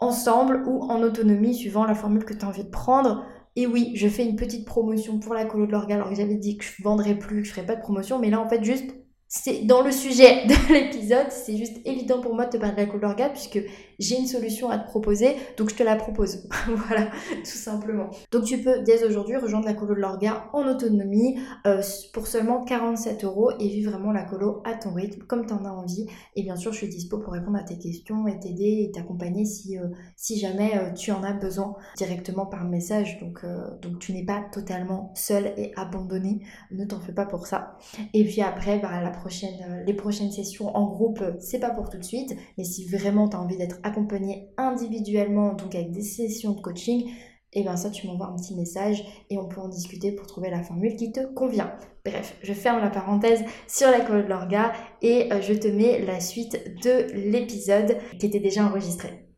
ensemble 0.03 0.63
ou 0.67 0.83
en 0.83 1.01
autonomie 1.01 1.55
suivant 1.55 1.85
la 1.85 1.95
formule 1.95 2.25
que 2.25 2.33
tu 2.33 2.45
as 2.45 2.47
envie 2.47 2.63
de 2.63 2.69
prendre. 2.69 3.23
Et 3.55 3.67
oui, 3.67 3.91
je 3.95 4.07
fais 4.07 4.25
une 4.25 4.35
petite 4.35 4.65
promotion 4.65 5.19
pour 5.19 5.33
la 5.33 5.45
colo 5.45 5.67
de 5.67 5.71
l'organe 5.71 5.97
alors 5.97 6.09
que 6.09 6.15
j'avais 6.15 6.35
dit 6.35 6.57
que 6.57 6.65
je 6.65 6.81
vendrais 6.83 7.15
plus, 7.15 7.41
que 7.41 7.47
je 7.47 7.53
ferais 7.53 7.65
pas 7.65 7.75
de 7.75 7.81
promotion, 7.81 8.19
mais 8.19 8.29
là 8.29 8.39
en 8.39 8.49
fait 8.49 8.63
juste 8.63 8.95
c'est 9.35 9.65
dans 9.65 9.81
le 9.81 9.91
sujet 9.91 10.45
de 10.47 10.73
l'épisode, 10.73 11.31
c'est 11.31 11.57
juste 11.57 11.77
évident 11.85 12.21
pour 12.21 12.35
moi 12.35 12.45
de 12.45 12.51
te 12.51 12.57
parler 12.57 12.75
de 12.75 12.81
la 12.81 12.85
couleur 12.85 13.15
gap 13.15 13.33
puisque 13.33 13.59
j'ai 13.97 14.17
une 14.19 14.27
solution 14.27 14.69
à 14.69 14.77
te 14.77 14.87
proposer, 14.87 15.35
donc 15.57 15.71
je 15.71 15.75
te 15.75 15.81
la 15.81 15.95
propose. 15.95 16.47
voilà, 16.67 17.07
tout 17.39 17.57
simplement. 17.57 18.11
Donc 18.31 18.43
tu 18.43 18.59
peux 18.59 18.83
dès 18.83 19.03
aujourd'hui 19.03 19.35
rejoindre 19.37 19.65
la 19.65 19.73
colo 19.73 19.95
de 19.95 19.99
l'orga 19.99 20.49
en 20.53 20.67
autonomie 20.67 21.39
euh, 21.65 21.81
pour 22.13 22.27
seulement 22.27 22.63
47 22.63 23.23
euros 23.23 23.49
et 23.59 23.67
vivre 23.67 23.91
vraiment 23.91 24.11
la 24.11 24.23
colo 24.23 24.61
à 24.65 24.75
ton 24.75 24.93
rythme, 24.93 25.23
comme 25.23 25.47
tu 25.47 25.53
en 25.53 25.65
as 25.65 25.71
envie. 25.71 26.05
Et 26.35 26.43
bien 26.43 26.55
sûr, 26.55 26.71
je 26.71 26.77
suis 26.77 26.89
dispo 26.89 27.17
pour 27.17 27.33
répondre 27.33 27.57
à 27.57 27.63
tes 27.63 27.79
questions 27.79 28.27
et 28.27 28.39
t'aider 28.39 28.85
et 28.87 28.91
t'accompagner 28.91 29.45
si, 29.45 29.79
euh, 29.79 29.87
si 30.15 30.37
jamais 30.37 30.77
euh, 30.77 30.91
tu 30.91 31.11
en 31.11 31.23
as 31.23 31.33
besoin 31.33 31.73
directement 31.97 32.45
par 32.45 32.65
message. 32.65 33.19
Donc, 33.19 33.43
donc 33.81 33.97
tu 33.97 34.13
n'es 34.13 34.25
pas 34.25 34.43
totalement 34.51 35.11
seul 35.15 35.53
et 35.57 35.71
abandonné, 35.75 36.45
ne 36.69 36.85
t'en 36.85 36.99
fais 36.99 37.13
pas 37.13 37.25
pour 37.25 37.47
ça. 37.47 37.79
Et 38.13 38.23
puis 38.25 38.41
après, 38.41 38.77
bah, 38.77 39.01
la 39.01 39.09
euh, 39.25 39.83
les 39.85 39.93
prochaines 39.93 40.31
sessions 40.31 40.75
en 40.75 40.85
groupe, 40.85 41.21
euh, 41.21 41.33
c'est 41.39 41.59
pas 41.59 41.71
pour 41.71 41.89
tout 41.89 41.97
de 41.97 42.03
suite, 42.03 42.35
mais 42.57 42.63
si 42.63 42.85
vraiment 42.85 43.27
tu 43.27 43.35
as 43.35 43.41
envie 43.41 43.57
d'être 43.57 43.79
accompagné 43.83 44.49
individuellement, 44.57 45.53
donc 45.53 45.75
avec 45.75 45.91
des 45.91 46.01
sessions 46.01 46.53
de 46.53 46.61
coaching, 46.61 47.09
et 47.55 47.59
eh 47.59 47.63
bien 47.63 47.75
ça 47.75 47.91
tu 47.91 48.07
m'envoies 48.07 48.27
un 48.27 48.35
petit 48.35 48.55
message 48.55 49.03
et 49.29 49.37
on 49.37 49.47
peut 49.47 49.61
en 49.61 49.67
discuter 49.67 50.11
pour 50.11 50.25
trouver 50.25 50.49
la 50.49 50.63
formule 50.63 50.95
qui 50.95 51.11
te 51.11 51.23
convient. 51.33 51.71
Bref, 52.03 52.35
je 52.41 52.51
ferme 52.51 52.81
la 52.81 52.89
parenthèse 52.89 53.43
sur 53.67 53.91
la 53.91 54.01
colle 54.01 54.23
de 54.23 54.29
l'orga 54.29 54.73
et 55.03 55.31
euh, 55.31 55.39
je 55.39 55.53
te 55.53 55.67
mets 55.67 56.03
la 56.03 56.19
suite 56.19 56.59
de 56.83 57.13
l'épisode 57.29 57.97
qui 58.19 58.25
était 58.25 58.39
déjà 58.39 58.65
enregistré. 58.65 59.32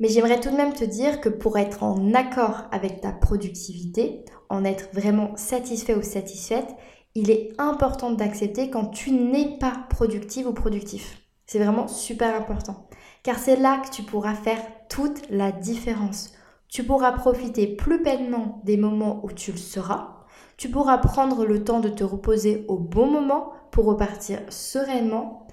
Mais 0.00 0.08
j'aimerais 0.08 0.40
tout 0.40 0.50
de 0.50 0.56
même 0.56 0.72
te 0.72 0.84
dire 0.84 1.20
que 1.20 1.28
pour 1.28 1.56
être 1.56 1.82
en 1.82 2.14
accord 2.14 2.64
avec 2.72 3.00
ta 3.00 3.12
productivité, 3.12 4.24
en 4.48 4.64
être 4.64 4.88
vraiment 4.92 5.36
satisfait 5.36 5.94
ou 5.94 6.02
satisfaite, 6.02 6.74
il 7.14 7.30
est 7.30 7.52
important 7.58 8.10
d'accepter 8.10 8.70
quand 8.70 8.86
tu 8.86 9.12
n'es 9.12 9.56
pas 9.58 9.86
productive 9.88 10.48
ou 10.48 10.52
productif. 10.52 11.22
C'est 11.46 11.60
vraiment 11.60 11.86
super 11.86 12.34
important. 12.34 12.88
Car 13.22 13.38
c'est 13.38 13.56
là 13.56 13.80
que 13.84 13.90
tu 13.90 14.02
pourras 14.02 14.34
faire 14.34 14.60
toute 14.88 15.22
la 15.30 15.52
différence. 15.52 16.32
Tu 16.68 16.82
pourras 16.82 17.12
profiter 17.12 17.68
plus 17.68 18.02
pleinement 18.02 18.60
des 18.64 18.76
moments 18.76 19.20
où 19.24 19.30
tu 19.30 19.52
le 19.52 19.58
seras. 19.58 20.24
Tu 20.56 20.68
pourras 20.68 20.98
prendre 20.98 21.44
le 21.44 21.62
temps 21.62 21.80
de 21.80 21.88
te 21.88 22.02
reposer 22.04 22.64
au 22.68 22.78
bon 22.78 23.06
moment 23.06 23.52
pour 23.70 23.84
repartir 23.84 24.40
sereinement. 24.48 25.46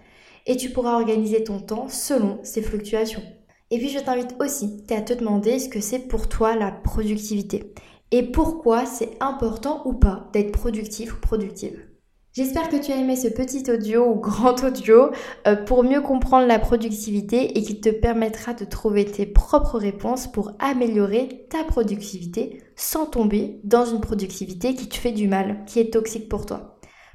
Et 0.47 0.57
tu 0.57 0.71
pourras 0.71 0.95
organiser 0.95 1.43
ton 1.43 1.59
temps 1.59 1.87
selon 1.87 2.39
ces 2.43 2.63
fluctuations. 2.63 3.21
Et 3.71 3.79
puis 3.79 3.89
je 3.89 3.99
t'invite 3.99 4.35
aussi 4.41 4.83
à 4.89 5.01
te 5.01 5.13
demander 5.13 5.57
ce 5.57 5.69
que 5.69 5.79
c'est 5.79 6.07
pour 6.07 6.27
toi 6.27 6.55
la 6.55 6.71
productivité 6.71 7.73
et 8.11 8.23
pourquoi 8.23 8.85
c'est 8.85 9.15
important 9.21 9.81
ou 9.85 9.93
pas 9.93 10.29
d'être 10.33 10.51
productif 10.51 11.15
ou 11.15 11.21
productive. 11.21 11.79
J'espère 12.33 12.69
que 12.69 12.77
tu 12.77 12.91
as 12.91 12.97
aimé 12.97 13.15
ce 13.15 13.27
petit 13.27 13.69
audio 13.71 14.05
ou 14.05 14.15
grand 14.15 14.61
audio 14.63 15.11
euh, 15.47 15.55
pour 15.55 15.83
mieux 15.83 16.01
comprendre 16.01 16.47
la 16.47 16.59
productivité 16.59 17.57
et 17.57 17.63
qui 17.63 17.81
te 17.81 17.89
permettra 17.89 18.53
de 18.53 18.63
trouver 18.63 19.05
tes 19.05 19.25
propres 19.25 19.77
réponses 19.77 20.27
pour 20.27 20.53
améliorer 20.59 21.45
ta 21.49 21.63
productivité 21.63 22.63
sans 22.75 23.05
tomber 23.05 23.59
dans 23.63 23.85
une 23.85 23.99
productivité 23.99 24.75
qui 24.75 24.87
te 24.87 24.95
fait 24.95 25.11
du 25.11 25.27
mal, 25.27 25.63
qui 25.65 25.79
est 25.79 25.91
toxique 25.91 26.29
pour 26.29 26.45
toi. 26.45 26.70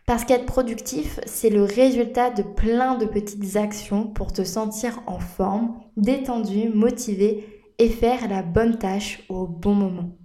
Parce 0.06 0.24
qu'être 0.24 0.46
productif, 0.46 1.18
c'est 1.26 1.50
le 1.50 1.64
résultat 1.64 2.30
de 2.30 2.44
plein 2.44 2.96
de 2.96 3.06
petites 3.06 3.56
actions 3.56 4.06
pour 4.06 4.32
te 4.32 4.44
sentir 4.44 5.02
en 5.08 5.18
forme, 5.18 5.80
détendu, 5.96 6.68
motivé 6.68 7.64
et 7.78 7.88
faire 7.88 8.28
la 8.28 8.42
bonne 8.42 8.78
tâche 8.78 9.24
au 9.28 9.48
bon 9.48 9.74
moment. 9.74 10.16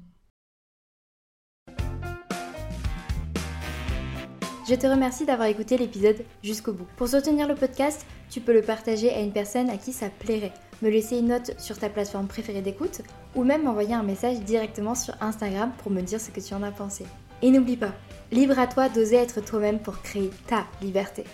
Je 4.69 4.75
te 4.75 4.85
remercie 4.85 5.25
d'avoir 5.25 5.47
écouté 5.47 5.77
l'épisode 5.77 6.23
jusqu'au 6.43 6.73
bout. 6.73 6.87
Pour 6.95 7.07
soutenir 7.07 7.47
le 7.47 7.55
podcast, 7.55 8.05
tu 8.29 8.39
peux 8.39 8.53
le 8.53 8.61
partager 8.61 9.11
à 9.11 9.19
une 9.19 9.33
personne 9.33 9.71
à 9.71 9.77
qui 9.77 9.93
ça 9.93 10.09
plairait, 10.11 10.53
me 10.83 10.89
laisser 10.89 11.17
une 11.17 11.29
note 11.29 11.59
sur 11.59 11.79
ta 11.79 11.89
plateforme 11.89 12.27
préférée 12.27 12.61
d'écoute 12.61 13.01
ou 13.35 13.43
même 13.43 13.63
m'envoyer 13.63 13.95
un 13.95 14.03
message 14.03 14.41
directement 14.41 14.93
sur 14.93 15.15
Instagram 15.21 15.71
pour 15.79 15.91
me 15.91 16.01
dire 16.01 16.21
ce 16.21 16.29
que 16.29 16.39
tu 16.39 16.53
en 16.53 16.61
as 16.61 16.71
pensé. 16.71 17.03
Et 17.41 17.49
n'oublie 17.49 17.77
pas, 17.77 17.93
libre 18.31 18.57
à 18.59 18.67
toi 18.67 18.89
d'oser 18.89 19.17
être 19.17 19.41
toi-même 19.41 19.79
pour 19.79 20.01
créer 20.01 20.31
ta 20.47 20.65
liberté. 20.81 21.25